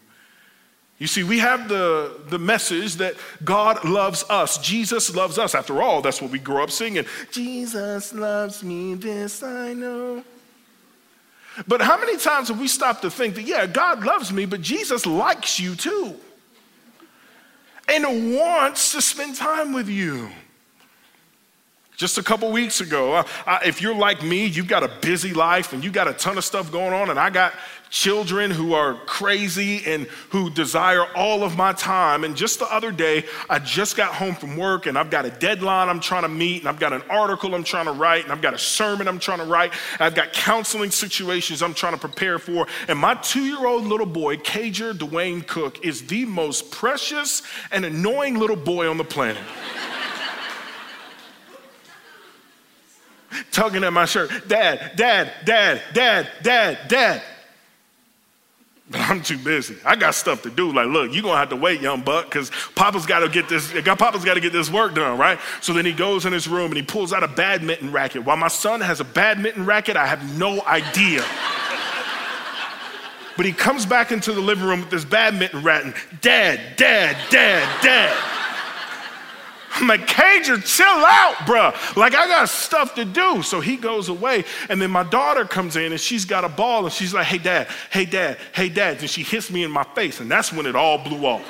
You 0.97 1.05
see, 1.05 1.21
we 1.21 1.37
have 1.37 1.69
the, 1.69 2.21
the 2.29 2.39
message 2.39 2.95
that 2.95 3.17
God 3.43 3.85
loves 3.85 4.23
us. 4.31 4.57
Jesus 4.57 5.15
loves 5.15 5.37
us. 5.37 5.53
After 5.53 5.79
all, 5.79 6.01
that's 6.01 6.23
what 6.23 6.31
we 6.31 6.39
grow 6.39 6.63
up 6.63 6.71
singing. 6.71 7.05
Jesus 7.31 8.11
loves 8.11 8.63
me, 8.63 8.95
this 8.95 9.43
I 9.43 9.73
know. 9.73 10.23
But 11.67 11.81
how 11.81 11.99
many 11.99 12.17
times 12.17 12.47
have 12.47 12.59
we 12.59 12.67
stopped 12.67 13.03
to 13.03 13.11
think 13.11 13.35
that, 13.35 13.43
yeah, 13.43 13.67
God 13.67 14.03
loves 14.03 14.33
me, 14.33 14.45
but 14.45 14.61
Jesus 14.61 15.05
likes 15.05 15.59
you 15.59 15.75
too 15.75 16.15
and 17.87 18.35
wants 18.35 18.91
to 18.93 19.01
spend 19.01 19.35
time 19.35 19.73
with 19.73 19.89
you? 19.89 20.29
Just 21.97 22.17
a 22.17 22.23
couple 22.23 22.51
weeks 22.51 22.81
ago, 22.81 23.13
uh, 23.13 23.23
uh, 23.45 23.59
if 23.63 23.81
you're 23.81 23.93
like 23.93 24.23
me, 24.23 24.47
you've 24.47 24.67
got 24.67 24.81
a 24.81 24.91
busy 25.01 25.33
life 25.33 25.71
and 25.71 25.83
you 25.83 25.91
got 25.91 26.07
a 26.07 26.13
ton 26.13 26.37
of 26.37 26.43
stuff 26.43 26.71
going 26.71 26.93
on, 26.93 27.11
and 27.11 27.19
I 27.19 27.29
got 27.29 27.53
children 27.91 28.49
who 28.49 28.73
are 28.73 28.95
crazy 29.05 29.83
and 29.85 30.07
who 30.29 30.49
desire 30.49 31.05
all 31.13 31.43
of 31.43 31.57
my 31.57 31.73
time. 31.73 32.23
And 32.23 32.35
just 32.35 32.59
the 32.59 32.73
other 32.73 32.91
day, 32.91 33.25
I 33.49 33.59
just 33.59 33.97
got 33.97 34.15
home 34.15 34.33
from 34.33 34.55
work 34.55 34.87
and 34.87 34.97
I've 34.97 35.11
got 35.11 35.25
a 35.25 35.29
deadline 35.29 35.89
I'm 35.89 35.99
trying 35.99 36.23
to 36.23 36.29
meet, 36.29 36.61
and 36.61 36.69
I've 36.69 36.79
got 36.79 36.93
an 36.93 37.03
article 37.09 37.53
I'm 37.53 37.65
trying 37.65 37.85
to 37.85 37.91
write, 37.91 38.23
and 38.23 38.31
I've 38.31 38.41
got 38.41 38.53
a 38.53 38.57
sermon 38.57 39.07
I'm 39.07 39.19
trying 39.19 39.39
to 39.39 39.45
write, 39.45 39.73
I've 39.99 40.15
got 40.15 40.33
counseling 40.33 40.89
situations 40.89 41.61
I'm 41.61 41.73
trying 41.73 41.93
to 41.93 41.99
prepare 41.99 42.39
for. 42.39 42.65
And 42.87 42.97
my 42.97 43.15
two 43.15 43.43
year 43.43 43.67
old 43.67 43.83
little 43.83 44.05
boy, 44.05 44.37
Cager 44.37 44.93
Dwayne 44.93 45.45
Cook, 45.45 45.85
is 45.85 46.07
the 46.07 46.25
most 46.25 46.71
precious 46.71 47.43
and 47.71 47.83
annoying 47.83 48.39
little 48.39 48.55
boy 48.55 48.89
on 48.89 48.97
the 48.97 49.03
planet. 49.03 49.43
tugging 53.51 53.83
at 53.83 53.91
my 53.91 54.05
shirt, 54.05 54.47
Dad, 54.47 54.93
Dad, 54.95 55.33
Dad, 55.43 55.81
Dad, 55.93 56.29
Dad, 56.41 56.87
Dad. 56.87 57.21
But 58.91 59.01
I'm 59.09 59.21
too 59.21 59.37
busy. 59.37 59.77
I 59.85 59.95
got 59.95 60.15
stuff 60.15 60.41
to 60.43 60.49
do. 60.49 60.71
Like, 60.71 60.87
look, 60.87 61.13
you're 61.13 61.23
gonna 61.23 61.37
have 61.37 61.49
to 61.49 61.55
wait, 61.55 61.81
young 61.81 62.01
buck, 62.01 62.25
because 62.25 62.51
Papa's 62.75 63.05
gotta 63.05 63.29
get 63.29 63.47
this, 63.49 63.71
Papa's 63.71 64.25
gotta 64.25 64.41
get 64.41 64.53
this 64.53 64.69
work 64.69 64.93
done, 64.93 65.17
right? 65.17 65.39
So 65.61 65.73
then 65.73 65.85
he 65.85 65.93
goes 65.93 66.25
in 66.25 66.33
his 66.33 66.47
room 66.47 66.67
and 66.67 66.75
he 66.75 66.83
pulls 66.83 67.13
out 67.13 67.23
a 67.23 67.27
badminton 67.27 67.91
racket. 67.91 68.25
While 68.25 68.37
my 68.37 68.49
son 68.49 68.81
has 68.81 68.99
a 68.99 69.05
badminton 69.05 69.65
racket, 69.65 69.95
I 69.95 70.05
have 70.05 70.37
no 70.37 70.61
idea. 70.65 71.23
but 73.37 73.45
he 73.45 73.53
comes 73.53 73.85
back 73.85 74.11
into 74.11 74.33
the 74.33 74.41
living 74.41 74.65
room 74.65 74.81
with 74.81 74.89
this 74.89 75.05
badminton 75.05 75.63
racket. 75.63 75.95
Dad, 76.21 76.75
dad, 76.75 77.17
dad, 77.29 77.81
dad. 77.81 78.40
Cager, 79.97 80.63
chill 80.63 80.85
out, 80.85 81.35
bruh. 81.45 81.95
Like, 81.95 82.15
I 82.15 82.27
got 82.27 82.49
stuff 82.49 82.95
to 82.95 83.05
do. 83.05 83.41
So 83.41 83.59
he 83.59 83.77
goes 83.77 84.09
away. 84.09 84.45
And 84.69 84.81
then 84.81 84.91
my 84.91 85.03
daughter 85.03 85.45
comes 85.45 85.75
in 85.75 85.91
and 85.91 85.99
she's 85.99 86.25
got 86.25 86.43
a 86.43 86.49
ball 86.49 86.85
and 86.85 86.93
she's 86.93 87.13
like, 87.13 87.27
hey, 87.27 87.37
dad, 87.37 87.67
hey, 87.91 88.05
dad, 88.05 88.37
hey, 88.53 88.69
dad. 88.69 88.99
And 88.99 89.09
she 89.09 89.23
hits 89.23 89.51
me 89.51 89.63
in 89.63 89.71
my 89.71 89.83
face. 89.83 90.19
And 90.19 90.29
that's 90.29 90.53
when 90.53 90.65
it 90.65 90.75
all 90.75 90.97
blew 90.97 91.25
off. 91.25 91.41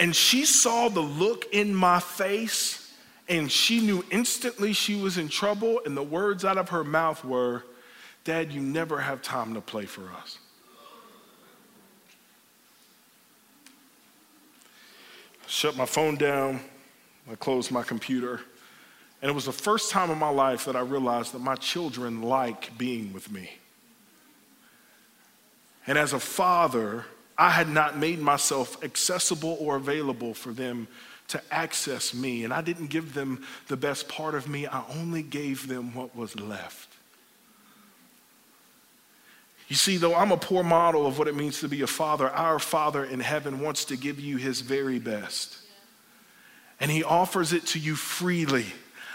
and 0.00 0.14
she 0.14 0.44
saw 0.44 0.88
the 0.88 1.00
look 1.00 1.46
in 1.52 1.74
my 1.74 2.00
face 2.00 2.94
and 3.28 3.52
she 3.52 3.80
knew 3.80 4.04
instantly 4.10 4.72
she 4.72 5.00
was 5.00 5.18
in 5.18 5.28
trouble. 5.28 5.80
And 5.84 5.96
the 5.96 6.02
words 6.02 6.44
out 6.44 6.58
of 6.58 6.70
her 6.70 6.84
mouth 6.84 7.24
were, 7.24 7.64
Dad, 8.24 8.52
you 8.52 8.60
never 8.60 9.00
have 9.00 9.22
time 9.22 9.54
to 9.54 9.60
play 9.60 9.86
for 9.86 10.10
us. 10.20 10.38
Shut 15.48 15.76
my 15.76 15.86
phone 15.86 16.16
down, 16.16 16.60
I 17.30 17.34
closed 17.34 17.70
my 17.70 17.82
computer. 17.82 18.40
And 19.20 19.30
it 19.30 19.34
was 19.34 19.46
the 19.46 19.52
first 19.52 19.90
time 19.90 20.10
in 20.10 20.18
my 20.18 20.28
life 20.28 20.66
that 20.66 20.76
I 20.76 20.80
realized 20.80 21.32
that 21.32 21.40
my 21.40 21.56
children 21.56 22.22
like 22.22 22.76
being 22.78 23.12
with 23.12 23.32
me. 23.32 23.50
And 25.86 25.98
as 25.98 26.12
a 26.12 26.20
father, 26.20 27.04
I 27.36 27.50
had 27.50 27.68
not 27.68 27.98
made 27.98 28.20
myself 28.20 28.82
accessible 28.84 29.56
or 29.60 29.76
available 29.76 30.34
for 30.34 30.52
them 30.52 30.86
to 31.28 31.42
access 31.50 32.14
me. 32.14 32.44
And 32.44 32.52
I 32.52 32.60
didn't 32.60 32.88
give 32.88 33.14
them 33.14 33.44
the 33.68 33.76
best 33.76 34.08
part 34.08 34.34
of 34.34 34.48
me, 34.48 34.66
I 34.66 34.84
only 34.94 35.22
gave 35.22 35.66
them 35.66 35.94
what 35.94 36.14
was 36.14 36.38
left. 36.38 36.88
You 39.68 39.76
see, 39.76 39.98
though 39.98 40.14
I'm 40.14 40.32
a 40.32 40.36
poor 40.36 40.64
model 40.64 41.06
of 41.06 41.18
what 41.18 41.28
it 41.28 41.36
means 41.36 41.60
to 41.60 41.68
be 41.68 41.82
a 41.82 41.86
father, 41.86 42.30
our 42.30 42.58
Father 42.58 43.04
in 43.04 43.20
heaven 43.20 43.60
wants 43.60 43.84
to 43.86 43.96
give 43.96 44.18
you 44.18 44.38
his 44.38 44.62
very 44.62 44.98
best. 44.98 45.58
And 46.80 46.90
he 46.90 47.04
offers 47.04 47.52
it 47.52 47.66
to 47.68 47.78
you 47.78 47.94
freely, 47.94 48.66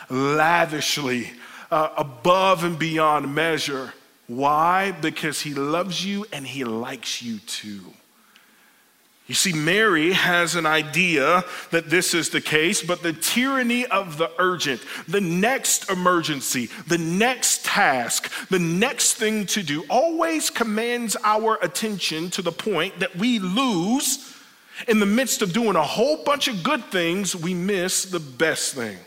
lavishly, 0.10 1.31
uh, 1.72 1.89
above 1.98 2.63
and 2.63 2.77
beyond 2.77 3.33
measure. 3.33 3.93
Why? 4.27 4.91
Because 4.91 5.41
he 5.41 5.55
loves 5.55 6.05
you 6.05 6.25
and 6.31 6.45
he 6.45 6.63
likes 6.63 7.24
you 7.24 7.39
too. 7.39 7.81
You 9.27 9.36
see, 9.36 9.53
Mary 9.53 10.12
has 10.12 10.56
an 10.56 10.65
idea 10.65 11.46
that 11.72 11.89
this 11.89 12.13
is 12.13 12.30
the 12.30 12.42
case, 12.42 12.84
but 12.84 13.01
the 13.01 13.13
tyranny 13.13 13.86
of 13.86 14.18
the 14.18 14.30
urgent, 14.38 14.82
the 15.08 15.22
next 15.22 15.89
emergency, 15.89 16.70
the 16.88 16.98
next 16.98 17.63
task, 17.63 18.30
the 18.50 18.60
next 18.60 19.13
thing 19.13 19.46
to 19.48 19.63
do 19.63 19.86
always 19.89 20.50
commands 20.50 21.15
our 21.24 21.58
attention 21.62 22.30
to 22.32 22.42
the 22.42 22.51
point 22.51 23.00
that 23.00 23.15
we 23.15 23.39
lose. 23.39 24.36
In 24.89 25.00
the 25.00 25.06
midst 25.06 25.42
of 25.42 25.53
doing 25.53 25.77
a 25.77 25.84
whole 25.84 26.24
bunch 26.25 26.50
of 26.50 26.62
good 26.62 26.84
things, 26.86 27.34
we 27.34 27.53
miss 27.53 28.03
the 28.03 28.20
best 28.20 28.74
thing. 28.74 28.98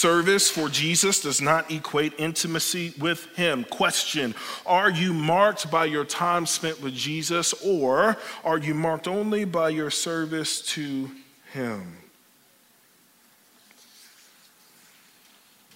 Service 0.00 0.48
for 0.50 0.70
Jesus 0.70 1.20
does 1.20 1.42
not 1.42 1.70
equate 1.70 2.14
intimacy 2.16 2.94
with 2.98 3.26
Him. 3.36 3.64
Question 3.64 4.34
Are 4.64 4.88
you 4.88 5.12
marked 5.12 5.70
by 5.70 5.84
your 5.84 6.06
time 6.06 6.46
spent 6.46 6.80
with 6.80 6.94
Jesus, 6.94 7.52
or 7.62 8.16
are 8.42 8.56
you 8.56 8.72
marked 8.72 9.06
only 9.06 9.44
by 9.44 9.68
your 9.68 9.90
service 9.90 10.62
to 10.72 11.10
Him? 11.52 11.98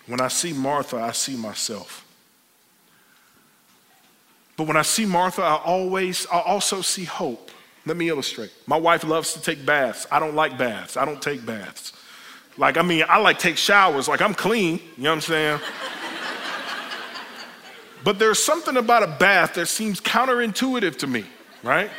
When 0.07 0.23
I 0.23 0.29
see 0.29 0.55
Martha, 0.55 0.97
I 0.97 1.13
see 1.13 1.37
myself. 1.37 2.07
But 4.57 4.67
when 4.67 4.79
I 4.79 4.83
see 4.83 5.05
Martha, 5.05 5.43
I 5.43 5.57
always, 5.57 6.27
I 6.33 6.41
also 6.41 6.81
see 6.81 7.05
hope. 7.05 7.51
Let 7.85 7.99
me 7.99 8.09
illustrate. 8.09 8.55
My 8.67 8.79
wife 8.79 9.05
loves 9.05 9.35
to 9.35 9.43
take 9.43 9.67
baths. 9.67 10.07
I 10.11 10.19
don't 10.19 10.35
like 10.35 10.57
baths. 10.57 10.97
I 10.97 11.05
don't 11.05 11.21
take 11.21 11.45
baths. 11.45 11.93
Like, 12.57 12.77
I 12.77 12.83
mean, 12.83 13.05
I 13.09 13.19
like 13.19 13.39
take 13.39 13.57
showers, 13.57 14.09
like 14.09 14.21
I'm 14.21 14.35
clean, 14.35 14.81
you 14.97 15.05
know 15.05 15.11
what 15.11 15.17
I'm 15.17 15.21
saying? 15.23 15.61
but 18.05 18.19
there's 18.19 18.43
something 18.43 18.77
about 18.77 19.03
a 19.03 19.09
bath 19.09 19.55
that 19.55 19.67
seems 19.67 20.01
counterintuitive 20.01 20.97
to 20.99 21.07
me, 21.07 21.25
right? 21.63 21.91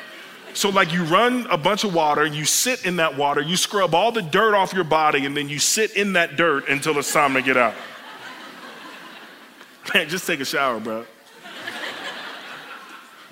So, 0.54 0.70
like, 0.70 0.94
you 0.94 1.04
run 1.04 1.46
a 1.48 1.58
bunch 1.58 1.84
of 1.84 1.94
water, 1.94 2.22
and 2.24 2.34
you 2.34 2.46
sit 2.46 2.86
in 2.86 2.96
that 2.96 3.18
water, 3.18 3.42
you 3.42 3.58
scrub 3.58 3.94
all 3.94 4.14
the 4.14 4.22
dirt 4.22 4.56
off 4.56 4.72
your 4.72 4.86
body, 4.86 5.26
and 5.26 5.36
then 5.36 5.50
you 5.50 5.60
sit 5.60 5.98
in 5.98 6.14
that 6.14 6.38
dirt 6.38 6.70
until 6.70 6.98
it's 6.98 7.12
time 7.12 7.34
to 7.34 7.42
get 7.42 7.58
out. 7.58 7.74
Man, 9.94 10.08
just 10.08 10.26
take 10.26 10.40
a 10.40 10.46
shower, 10.46 10.80
bro. 10.80 11.06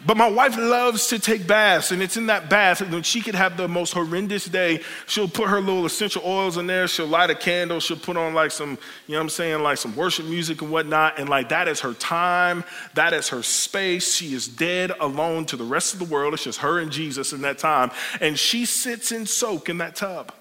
But 0.05 0.17
my 0.17 0.29
wife 0.29 0.57
loves 0.57 1.07
to 1.07 1.19
take 1.19 1.48
baths, 1.48 1.91
and 1.91 2.01
it's 2.01 2.17
in 2.17 2.25
that 2.25 2.50
bath. 2.50 2.81
When 2.81 3.03
she 3.03 3.22
could 3.22 3.36
have 3.36 3.55
the 3.55 3.67
most 3.67 3.93
horrendous 3.93 4.45
day, 4.45 4.81
she'll 5.07 5.29
put 5.29 5.48
her 5.48 5.62
little 5.62 5.86
essential 5.86 6.22
oils 6.25 6.57
in 6.57 6.67
there. 6.67 6.88
She'll 6.88 7.07
light 7.07 7.29
a 7.29 7.36
candle. 7.36 7.79
She'll 7.79 7.98
put 7.98 8.17
on 8.17 8.33
like 8.33 8.51
some, 8.51 8.77
you 9.07 9.13
know 9.13 9.19
what 9.19 9.24
I'm 9.24 9.29
saying, 9.29 9.63
like 9.63 9.77
some 9.77 9.95
worship 9.95 10.25
music 10.25 10.62
and 10.62 10.72
whatnot. 10.72 11.19
And 11.19 11.29
like 11.29 11.50
that 11.50 11.67
is 11.67 11.79
her 11.81 11.93
time. 11.93 12.65
That 12.95 13.13
is 13.13 13.29
her 13.29 13.43
space. 13.43 14.15
She 14.15 14.33
is 14.33 14.48
dead 14.48 14.91
alone 15.00 15.45
to 15.45 15.57
the 15.57 15.63
rest 15.63 15.93
of 15.93 16.00
the 16.00 16.05
world. 16.05 16.33
It's 16.33 16.43
just 16.43 16.60
her 16.60 16.79
and 16.79 16.91
Jesus 16.91 17.31
in 17.31 17.41
that 17.41 17.57
time. 17.57 17.91
And 18.19 18.38
she 18.38 18.65
sits 18.65 19.12
and 19.12 19.27
soak 19.27 19.69
in 19.69 19.77
that 19.77 19.95
tub. 19.95 20.33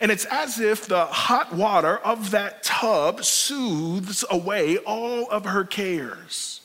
And 0.00 0.10
it's 0.10 0.24
as 0.24 0.58
if 0.60 0.86
the 0.86 1.04
hot 1.04 1.54
water 1.54 1.98
of 1.98 2.30
that 2.30 2.62
tub 2.62 3.22
soothes 3.22 4.24
away 4.30 4.78
all 4.78 5.30
of 5.30 5.44
her 5.44 5.64
cares. 5.64 6.62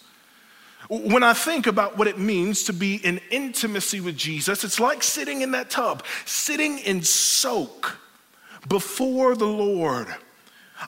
When 0.89 1.22
I 1.22 1.34
think 1.34 1.67
about 1.67 2.00
what 2.00 2.08
it 2.08 2.17
means 2.17 2.63
to 2.63 2.74
be 2.74 2.96
in 2.96 3.22
intimacy 3.29 4.01
with 4.01 4.17
Jesus, 4.17 4.63
it's 4.63 4.79
like 4.79 5.03
sitting 5.03 5.41
in 5.41 5.51
that 5.51 5.69
tub, 5.69 6.03
sitting 6.25 6.79
in 6.79 7.03
soak 7.03 7.96
before 8.67 9.36
the 9.36 9.46
Lord, 9.46 10.08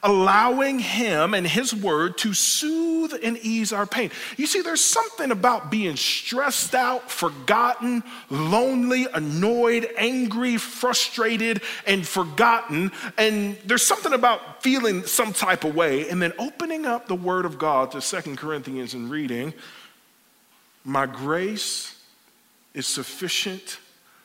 allowing 0.01 0.79
Him 0.79 1.35
and 1.35 1.45
His 1.45 1.75
Word 1.75 2.17
to 2.19 2.33
soothe 2.33 3.13
and 3.21 3.37
ease 3.43 3.71
our 3.71 3.85
pain. 3.85 4.09
You 4.37 4.47
see, 4.47 4.61
there's 4.61 4.83
something 4.83 5.29
about 5.29 5.69
being 5.69 5.95
stressed 5.95 6.73
out, 6.73 7.11
forgotten, 7.11 8.01
lonely, 8.31 9.05
annoyed, 9.13 9.87
angry, 9.97 10.57
frustrated, 10.57 11.61
and 11.85 12.07
forgotten. 12.07 12.91
And 13.19 13.55
there's 13.65 13.85
something 13.85 14.13
about 14.13 14.63
feeling 14.63 15.05
some 15.05 15.31
type 15.31 15.63
of 15.63 15.75
way 15.75 16.09
and 16.09 16.19
then 16.19 16.33
opening 16.39 16.87
up 16.87 17.07
the 17.07 17.13
Word 17.13 17.45
of 17.45 17.59
God 17.59 17.91
to 17.91 18.01
Second 18.01 18.39
Corinthians 18.39 18.95
and 18.95 19.11
reading 19.11 19.53
my 20.83 21.05
grace 21.05 21.95
is 22.73 22.87
sufficient 22.87 23.79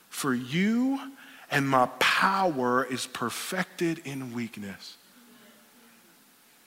for 0.09 0.35
you, 0.35 0.99
and 1.51 1.69
my 1.69 1.87
power 1.99 2.85
is 2.85 3.07
perfected 3.07 4.01
in 4.05 4.33
weakness. 4.33 4.97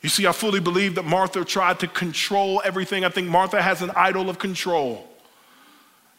You 0.02 0.10
see, 0.10 0.28
I 0.28 0.32
fully 0.32 0.60
believe 0.60 0.96
that 0.96 1.06
Martha 1.06 1.44
tried 1.44 1.80
to 1.80 1.88
control 1.88 2.62
everything. 2.64 3.04
I 3.04 3.10
think 3.10 3.28
Martha 3.28 3.62
has 3.62 3.82
an 3.82 3.92
idol 3.96 4.30
of 4.30 4.40
control. 4.40 5.06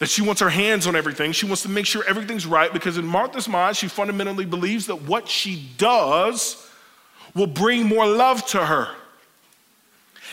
That 0.00 0.08
she 0.08 0.22
wants 0.22 0.40
her 0.40 0.50
hands 0.50 0.86
on 0.86 0.96
everything. 0.96 1.32
She 1.32 1.46
wants 1.46 1.62
to 1.62 1.68
make 1.68 1.86
sure 1.86 2.02
everything's 2.06 2.46
right 2.46 2.72
because, 2.72 2.98
in 2.98 3.06
Martha's 3.06 3.48
mind, 3.48 3.76
she 3.76 3.86
fundamentally 3.86 4.46
believes 4.46 4.86
that 4.86 5.02
what 5.02 5.28
she 5.28 5.68
does 5.78 6.68
will 7.34 7.46
bring 7.46 7.86
more 7.86 8.06
love 8.06 8.44
to 8.46 8.64
her. 8.64 8.88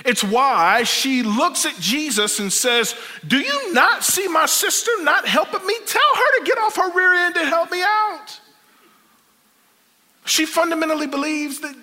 It's 0.05 0.23
why 0.23 0.83
she 0.83 1.23
looks 1.23 1.65
at 1.65 1.75
Jesus 1.79 2.39
and 2.39 2.51
says, 2.51 2.95
Do 3.25 3.39
you 3.39 3.73
not 3.73 4.03
see 4.03 4.27
my 4.27 4.45
sister 4.45 4.91
not 5.01 5.27
helping 5.27 5.65
me? 5.65 5.75
Tell 5.85 6.15
her 6.15 6.39
to 6.39 6.45
get 6.45 6.57
off 6.57 6.75
her 6.75 6.91
rear 6.93 7.13
end 7.13 7.37
and 7.37 7.47
help 7.47 7.71
me 7.71 7.81
out. 7.81 8.39
She 10.25 10.45
fundamentally 10.45 11.07
believes 11.07 11.59
that 11.61 11.75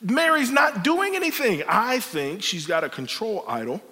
Mary's 0.00 0.50
not 0.50 0.82
doing 0.82 1.16
anything. 1.16 1.62
I 1.68 2.00
think 2.00 2.42
she's 2.42 2.66
got 2.66 2.84
a 2.84 2.88
control 2.88 3.44
idol. 3.46 3.82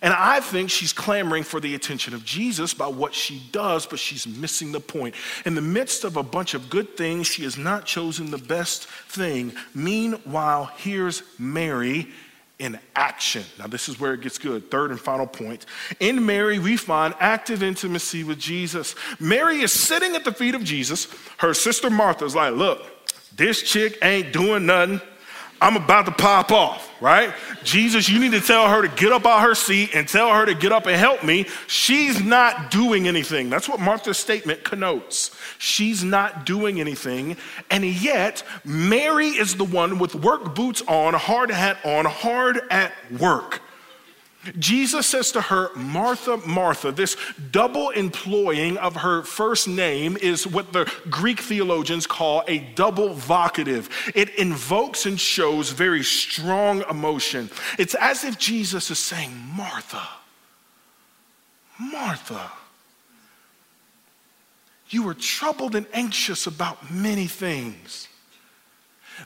And 0.00 0.14
I 0.14 0.40
think 0.40 0.70
she's 0.70 0.92
clamoring 0.92 1.42
for 1.42 1.58
the 1.58 1.74
attention 1.74 2.14
of 2.14 2.24
Jesus 2.24 2.72
by 2.72 2.86
what 2.86 3.14
she 3.14 3.42
does, 3.50 3.84
but 3.84 3.98
she's 3.98 4.26
missing 4.26 4.70
the 4.70 4.80
point. 4.80 5.14
In 5.44 5.54
the 5.54 5.60
midst 5.60 6.04
of 6.04 6.16
a 6.16 6.22
bunch 6.22 6.54
of 6.54 6.70
good 6.70 6.96
things, 6.96 7.26
she 7.26 7.42
has 7.42 7.58
not 7.58 7.84
chosen 7.84 8.30
the 8.30 8.38
best 8.38 8.86
thing. 8.86 9.52
Meanwhile, 9.74 10.70
here's 10.76 11.22
Mary 11.38 12.08
in 12.58 12.78
action. 12.96 13.44
Now, 13.58 13.68
this 13.68 13.88
is 13.88 14.00
where 14.00 14.14
it 14.14 14.20
gets 14.20 14.38
good. 14.38 14.70
Third 14.70 14.90
and 14.90 14.98
final 14.98 15.26
point. 15.26 15.66
In 16.00 16.26
Mary, 16.26 16.58
we 16.58 16.76
find 16.76 17.14
active 17.20 17.62
intimacy 17.62 18.24
with 18.24 18.38
Jesus. 18.38 18.94
Mary 19.20 19.60
is 19.60 19.72
sitting 19.72 20.16
at 20.16 20.24
the 20.24 20.32
feet 20.32 20.54
of 20.54 20.64
Jesus. 20.64 21.06
Her 21.38 21.54
sister 21.54 21.88
Martha's 21.88 22.34
like, 22.34 22.54
Look, 22.54 22.84
this 23.34 23.62
chick 23.62 23.98
ain't 24.02 24.32
doing 24.32 24.66
nothing. 24.66 25.00
I'm 25.60 25.76
about 25.76 26.06
to 26.06 26.12
pop 26.12 26.52
off, 26.52 26.90
right? 27.00 27.34
Jesus, 27.64 28.08
you 28.08 28.20
need 28.20 28.32
to 28.32 28.40
tell 28.40 28.68
her 28.68 28.82
to 28.82 28.88
get 28.88 29.12
up 29.12 29.26
out 29.26 29.42
her 29.42 29.54
seat 29.54 29.90
and 29.94 30.06
tell 30.06 30.32
her 30.32 30.46
to 30.46 30.54
get 30.54 30.70
up 30.70 30.86
and 30.86 30.96
help 30.96 31.24
me. 31.24 31.46
She's 31.66 32.22
not 32.22 32.70
doing 32.70 33.08
anything. 33.08 33.50
That's 33.50 33.68
what 33.68 33.80
Martha's 33.80 34.18
statement 34.18 34.62
connotes. 34.62 35.36
She's 35.58 36.04
not 36.04 36.46
doing 36.46 36.80
anything. 36.80 37.36
And 37.70 37.84
yet, 37.84 38.44
Mary 38.64 39.28
is 39.28 39.56
the 39.56 39.64
one 39.64 39.98
with 39.98 40.14
work 40.14 40.54
boots 40.54 40.82
on, 40.86 41.14
hard 41.14 41.50
hat 41.50 41.78
on, 41.84 42.04
hard 42.04 42.60
at 42.70 42.92
work. 43.18 43.60
Jesus 44.58 45.06
says 45.06 45.32
to 45.32 45.40
her, 45.40 45.74
Martha, 45.74 46.36
Martha. 46.46 46.92
This 46.92 47.16
double 47.50 47.90
employing 47.90 48.76
of 48.78 48.96
her 48.96 49.22
first 49.22 49.66
name 49.66 50.16
is 50.16 50.46
what 50.46 50.72
the 50.72 50.90
Greek 51.10 51.40
theologians 51.40 52.06
call 52.06 52.44
a 52.46 52.60
double 52.74 53.10
vocative. 53.10 53.90
It 54.14 54.30
invokes 54.36 55.06
and 55.06 55.20
shows 55.20 55.70
very 55.70 56.04
strong 56.04 56.84
emotion. 56.88 57.50
It's 57.78 57.94
as 57.96 58.24
if 58.24 58.38
Jesus 58.38 58.90
is 58.90 58.98
saying, 58.98 59.32
Martha, 59.54 60.06
Martha, 61.78 62.52
you 64.88 65.06
are 65.08 65.14
troubled 65.14 65.74
and 65.74 65.86
anxious 65.92 66.46
about 66.46 66.90
many 66.90 67.26
things 67.26 68.08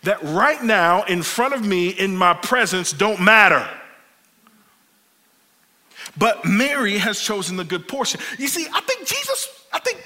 that 0.02 0.22
right 0.22 0.62
now 0.62 1.02
in 1.04 1.22
front 1.22 1.54
of 1.54 1.64
me 1.64 1.90
in 1.90 2.16
my 2.16 2.32
presence 2.32 2.92
don't 2.92 3.20
matter. 3.20 3.68
But 6.16 6.44
Mary 6.44 6.98
has 6.98 7.20
chosen 7.20 7.56
the 7.56 7.64
good 7.64 7.88
portion. 7.88 8.20
You 8.38 8.48
see, 8.48 8.66
I 8.72 8.80
think 8.82 9.06
Jesus, 9.06 9.66
I 9.72 9.78
think, 9.78 9.98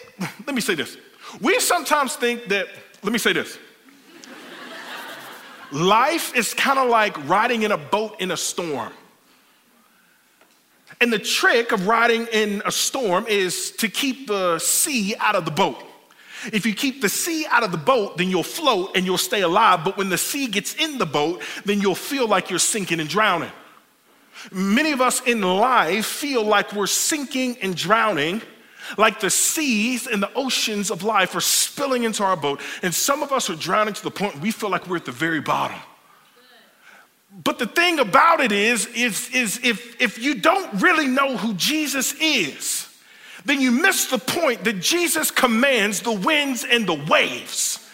let 0.47 0.55
me 0.55 0.61
say 0.61 0.75
this. 0.75 0.97
We 1.41 1.59
sometimes 1.61 2.17
think 2.17 2.47
that, 2.49 2.69
let 3.03 3.13
me 3.13 3.19
say 3.19 3.33
this. 3.33 3.59
Life 5.73 6.37
is 6.37 6.55
kind 6.55 6.79
of 6.79 6.89
like 6.89 7.29
riding 7.29 7.63
in 7.63 7.73
a 7.73 7.77
boat 7.77 8.21
in 8.21 8.31
a 8.31 8.37
storm. 8.37 8.93
And 11.01 11.13
the 11.13 11.19
trick 11.19 11.73
of 11.73 11.87
riding 11.87 12.27
in 12.33 12.63
a 12.65 12.71
storm 12.71 13.27
is 13.29 13.73
to 13.73 13.89
keep 13.89 14.29
the 14.29 14.59
sea 14.59 15.15
out 15.19 15.35
of 15.35 15.45
the 15.45 15.51
boat. 15.51 15.83
If 16.53 16.65
you 16.65 16.75
keep 16.75 17.03
the 17.03 17.09
sea 17.09 17.47
out 17.51 17.65
of 17.65 17.73
the 17.73 17.79
boat, 17.79 18.17
then 18.17 18.31
you'll 18.31 18.43
float 18.43 18.97
and 18.97 19.05
you'll 19.05 19.19
stay 19.19 19.43
alive. 19.43 19.81
But 19.85 19.97
when 19.97 20.09
the 20.09 20.19
sea 20.19 20.47
gets 20.47 20.75
in 20.75 20.99
the 20.99 21.07
boat, 21.07 21.43
then 21.65 21.81
you'll 21.81 21.95
feel 21.95 22.29
like 22.29 22.49
you're 22.49 22.59
sinking 22.59 23.01
and 23.01 23.09
drowning. 23.09 23.51
Many 24.53 24.93
of 24.93 25.01
us 25.01 25.21
in 25.23 25.41
life 25.41 26.07
feel 26.07 26.45
like 26.45 26.73
we're 26.73 26.87
sinking 26.87 27.59
and 27.63 27.77
drowning, 27.77 28.43
like 28.97 29.21
the 29.21 29.31
seas 29.31 30.07
and 30.07 30.23
the 30.23 30.33
oceans 30.35 30.91
of 30.91 31.03
life 31.03 31.35
are 31.35 31.41
spilling 31.41 32.05
into 32.05 32.23
our 32.23 32.37
boat. 32.37 32.61
And 32.83 32.95
some 32.95 33.23
of 33.23 33.33
us 33.33 33.51
are 33.51 33.57
drowning 33.57 33.95
to 33.95 34.03
the 34.03 34.11
point 34.11 34.41
we 34.41 34.51
feel 34.51 34.71
like 34.71 34.87
we're 34.87 34.97
at 34.97 35.05
the 35.05 35.13
very 35.13 35.41
bottom. 35.41 35.79
But 37.45 37.59
the 37.59 37.67
thing 37.67 37.99
about 37.99 38.41
it 38.41 38.53
is, 38.53 38.87
is, 38.87 39.29
is 39.31 39.61
if, 39.63 40.01
if 40.01 40.19
you 40.19 40.37
don't 40.37 40.81
really 40.81 41.07
know 41.07 41.37
who 41.37 41.53
Jesus 41.55 42.15
is, 42.15 42.89
then 43.45 43.61
you 43.61 43.71
miss 43.71 44.07
the 44.07 44.19
point 44.19 44.65
that 44.65 44.81
Jesus 44.81 45.31
commands 45.31 46.01
the 46.01 46.13
winds 46.13 46.65
and 46.65 46.87
the 46.87 46.95
waves. 47.09 47.89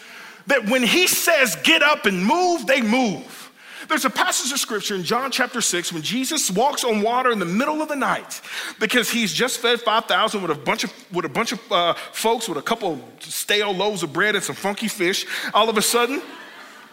That 0.47 0.69
when 0.69 0.83
he 0.83 1.07
says, 1.07 1.55
get 1.57 1.83
up 1.83 2.05
and 2.05 2.25
move, 2.25 2.65
they 2.67 2.81
move. 2.81 3.42
There's 3.87 4.05
a 4.05 4.09
passage 4.09 4.51
of 4.51 4.59
scripture 4.59 4.95
in 4.95 5.03
John 5.03 5.31
chapter 5.31 5.61
6 5.61 5.93
when 5.93 6.01
Jesus 6.01 6.49
walks 6.49 6.83
on 6.83 7.01
water 7.01 7.31
in 7.31 7.39
the 7.39 7.45
middle 7.45 7.81
of 7.81 7.89
the 7.89 7.95
night 7.95 8.41
because 8.79 9.09
he's 9.09 9.33
just 9.33 9.59
fed 9.59 9.81
5,000 9.81 10.41
with 10.41 10.51
a 10.51 10.55
bunch 10.55 10.83
of, 10.83 10.93
with 11.11 11.25
a 11.25 11.29
bunch 11.29 11.51
of 11.51 11.71
uh, 11.71 11.93
folks 12.11 12.47
with 12.47 12.57
a 12.57 12.61
couple 12.61 13.01
stale 13.19 13.73
loaves 13.73 14.03
of 14.03 14.13
bread 14.13 14.35
and 14.35 14.43
some 14.43 14.55
funky 14.55 14.87
fish. 14.87 15.25
All 15.53 15.69
of 15.69 15.77
a 15.77 15.81
sudden, 15.81 16.21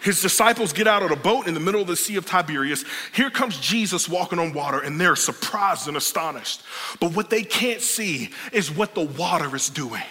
his 0.00 0.22
disciples 0.22 0.72
get 0.72 0.87
out 0.87 1.03
of 1.03 1.11
the 1.11 1.16
boat 1.16 1.46
in 1.46 1.55
the 1.55 1.61
middle 1.61 1.83
of 1.83 1.87
the 1.87 1.96
Sea 1.96 2.16
of 2.16 2.24
Tiberias. 2.24 2.85
Here 3.12 3.31
comes 3.31 3.59
Jesus 3.61 4.09
walking 4.09 4.38
on 4.38 4.55
water, 4.55 4.81
and 4.81 4.98
they're 4.98 5.16
surprised 5.16 5.88
and 5.88 5.96
astonished. 5.96 6.62
But 7.00 7.14
what 7.14 7.29
they 7.29 7.42
can't 7.42 7.83
see 7.83 8.31
is 8.53 8.70
what 8.70 8.94
the 8.94 9.05
water 9.05 9.55
is 9.55 9.68
doing. 9.68 10.03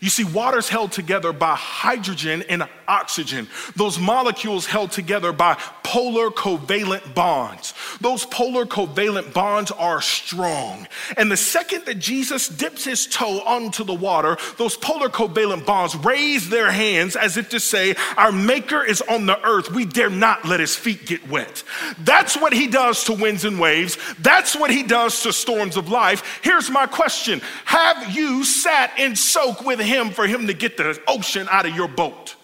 You 0.00 0.10
see, 0.10 0.24
water's 0.24 0.68
held 0.68 0.92
together 0.92 1.32
by 1.32 1.54
hydrogen 1.54 2.44
and 2.48 2.64
oxygen. 2.86 3.48
Those 3.76 3.98
molecules 3.98 4.66
held 4.66 4.92
together 4.92 5.32
by 5.32 5.54
polar 5.82 6.30
covalent 6.30 7.14
bonds. 7.14 7.74
Those 8.00 8.24
polar 8.26 8.66
covalent 8.66 9.32
bonds 9.32 9.70
are 9.70 10.00
strong. 10.00 10.86
And 11.16 11.30
the 11.30 11.36
second 11.36 11.86
that 11.86 11.98
Jesus 11.98 12.48
dips 12.48 12.84
his 12.84 13.06
toe 13.06 13.40
onto 13.40 13.84
the 13.84 13.94
water, 13.94 14.36
those 14.56 14.76
polar 14.76 15.08
covalent 15.08 15.66
bonds 15.66 15.96
raise 15.96 16.48
their 16.48 16.70
hands 16.70 17.16
as 17.16 17.36
if 17.36 17.48
to 17.50 17.60
say, 17.60 17.94
Our 18.16 18.32
Maker 18.32 18.84
is 18.84 19.00
on 19.02 19.26
the 19.26 19.42
earth. 19.46 19.72
We 19.72 19.84
dare 19.84 20.10
not 20.10 20.44
let 20.44 20.60
his 20.60 20.76
feet 20.76 21.06
get 21.06 21.28
wet. 21.28 21.62
That's 21.98 22.36
what 22.36 22.52
he 22.52 22.66
does 22.66 23.04
to 23.04 23.14
winds 23.14 23.44
and 23.44 23.58
waves. 23.58 23.98
That's 24.20 24.54
what 24.54 24.70
he 24.70 24.82
does 24.82 25.22
to 25.22 25.32
storms 25.32 25.76
of 25.76 25.88
life. 25.88 26.40
Here's 26.42 26.70
my 26.70 26.86
question 26.86 27.40
Have 27.64 28.14
you 28.14 28.44
sat 28.44 28.92
and 28.98 29.16
soaked 29.16 29.64
with 29.64 29.80
him 29.88 30.10
for 30.10 30.26
him 30.26 30.46
to 30.46 30.54
get 30.54 30.76
the 30.76 31.00
ocean 31.08 31.48
out 31.50 31.66
of 31.66 31.74
your 31.74 31.88
boat. 31.88 32.36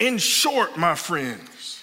In 0.00 0.18
short, 0.18 0.76
my 0.76 0.94
friends, 0.94 1.82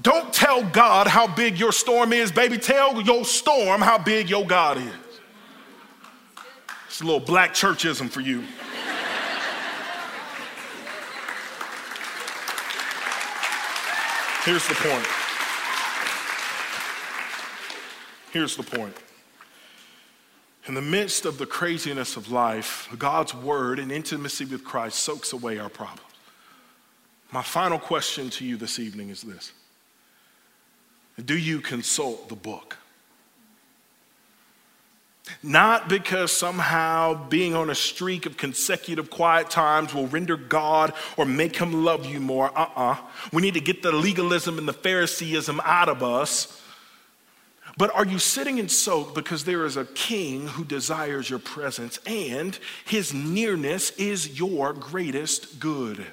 Don't 0.00 0.32
tell 0.32 0.62
God 0.62 1.08
how 1.08 1.26
big 1.26 1.58
your 1.58 1.72
storm 1.72 2.12
is, 2.12 2.30
baby. 2.30 2.56
Tell 2.56 3.02
your 3.02 3.24
storm 3.24 3.80
how 3.80 3.98
big 3.98 4.30
your 4.30 4.46
God 4.46 4.78
is. 4.78 4.92
It's 6.86 7.00
a 7.00 7.04
little 7.04 7.20
black 7.20 7.52
churchism 7.52 8.08
for 8.08 8.20
you. 8.20 8.44
Here's 14.44 14.66
the 14.68 14.74
point. 14.74 15.06
Here's 18.30 18.56
the 18.56 18.62
point. 18.62 18.94
In 20.68 20.74
the 20.74 20.82
midst 20.82 21.24
of 21.24 21.38
the 21.38 21.46
craziness 21.46 22.18
of 22.18 22.30
life, 22.30 22.94
God's 22.98 23.32
word 23.32 23.78
and 23.78 23.90
intimacy 23.90 24.44
with 24.44 24.64
Christ 24.64 24.98
soaks 24.98 25.32
away 25.32 25.58
our 25.58 25.70
problems. 25.70 26.02
My 27.32 27.42
final 27.42 27.78
question 27.78 28.28
to 28.30 28.44
you 28.44 28.58
this 28.58 28.78
evening 28.78 29.08
is 29.08 29.22
this 29.22 29.52
Do 31.24 31.36
you 31.36 31.60
consult 31.60 32.28
the 32.28 32.36
book? 32.36 32.76
Not 35.42 35.88
because 35.88 36.32
somehow 36.32 37.28
being 37.28 37.54
on 37.54 37.70
a 37.70 37.74
streak 37.74 38.26
of 38.26 38.36
consecutive 38.36 39.10
quiet 39.10 39.50
times 39.50 39.94
will 39.94 40.06
render 40.06 40.36
God 40.36 40.94
or 41.16 41.26
make 41.26 41.56
him 41.56 41.84
love 41.84 42.06
you 42.06 42.20
more. 42.20 42.50
Uh 42.56 42.62
uh-uh. 42.62 42.92
uh 42.92 42.96
We 43.32 43.42
need 43.42 43.54
to 43.54 43.60
get 43.60 43.82
the 43.82 43.92
legalism 43.92 44.58
and 44.58 44.68
the 44.68 44.72
Phariseeism 44.72 45.60
out 45.64 45.88
of 45.88 46.02
us. 46.02 46.62
But 47.78 47.94
are 47.94 48.04
you 48.04 48.18
sitting 48.18 48.58
and 48.58 48.68
soak 48.68 49.14
because 49.14 49.44
there 49.44 49.64
is 49.64 49.76
a 49.76 49.84
king 49.84 50.48
who 50.48 50.64
desires 50.64 51.30
your 51.30 51.38
presence 51.38 52.00
and 52.06 52.58
his 52.84 53.14
nearness 53.14 53.90
is 53.92 54.36
your 54.36 54.72
greatest 54.72 55.60
good? 55.60 56.04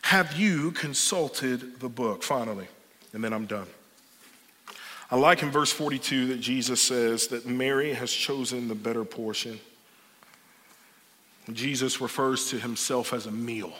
Have 0.00 0.32
you 0.38 0.70
consulted 0.70 1.78
the 1.80 1.90
book? 1.90 2.22
Finally, 2.22 2.66
and 3.12 3.22
then 3.22 3.34
I'm 3.34 3.44
done. 3.44 3.66
I 5.10 5.16
like 5.16 5.42
in 5.42 5.50
verse 5.50 5.70
42 5.70 6.28
that 6.28 6.40
Jesus 6.40 6.80
says 6.80 7.26
that 7.26 7.44
Mary 7.44 7.92
has 7.92 8.10
chosen 8.10 8.68
the 8.68 8.74
better 8.74 9.04
portion. 9.04 9.60
Jesus 11.52 12.00
refers 12.00 12.48
to 12.48 12.58
himself 12.58 13.12
as 13.12 13.26
a 13.26 13.30
meal. 13.30 13.74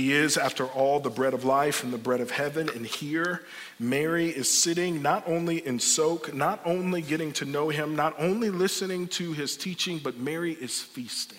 He 0.00 0.14
is, 0.14 0.38
after 0.38 0.64
all, 0.64 0.98
the 0.98 1.10
bread 1.10 1.34
of 1.34 1.44
life 1.44 1.84
and 1.84 1.92
the 1.92 1.98
bread 1.98 2.22
of 2.22 2.30
heaven. 2.30 2.70
And 2.70 2.86
here, 2.86 3.42
Mary 3.78 4.30
is 4.30 4.48
sitting 4.48 5.02
not 5.02 5.28
only 5.28 5.58
in 5.66 5.78
soak, 5.78 6.32
not 6.32 6.58
only 6.64 7.02
getting 7.02 7.34
to 7.34 7.44
know 7.44 7.68
him, 7.68 7.96
not 7.96 8.14
only 8.18 8.48
listening 8.48 9.08
to 9.08 9.34
his 9.34 9.58
teaching, 9.58 10.00
but 10.02 10.16
Mary 10.16 10.54
is 10.54 10.80
feasting. 10.80 11.36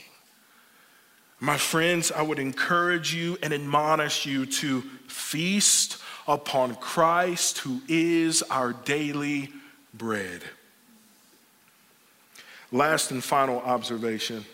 My 1.40 1.58
friends, 1.58 2.12
I 2.12 2.22
would 2.22 2.38
encourage 2.38 3.16
you 3.16 3.36
and 3.42 3.52
admonish 3.52 4.28
you 4.28 4.46
to 4.46 4.82
feast 5.08 5.98
upon 6.28 6.76
Christ, 6.76 7.58
who 7.58 7.82
is 7.88 8.44
our 8.44 8.74
daily 8.74 9.50
bread. 9.92 10.44
Last 12.72 13.10
and 13.10 13.24
final 13.24 13.60
observation, 13.62 14.46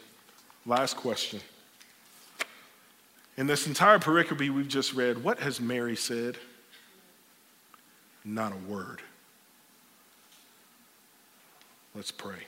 last 0.65 0.95
question. 0.95 1.41
In 3.37 3.45
this 3.45 3.67
entire 3.67 3.99
pericope 3.99 4.49
we've 4.49 4.67
just 4.67 4.93
read, 4.93 5.23
what 5.23 5.39
has 5.39 5.61
Mary 5.61 5.95
said? 5.95 6.37
Not 8.25 8.51
a 8.51 8.71
word. 8.71 9.01
Let's 11.95 12.11
pray. 12.11 12.45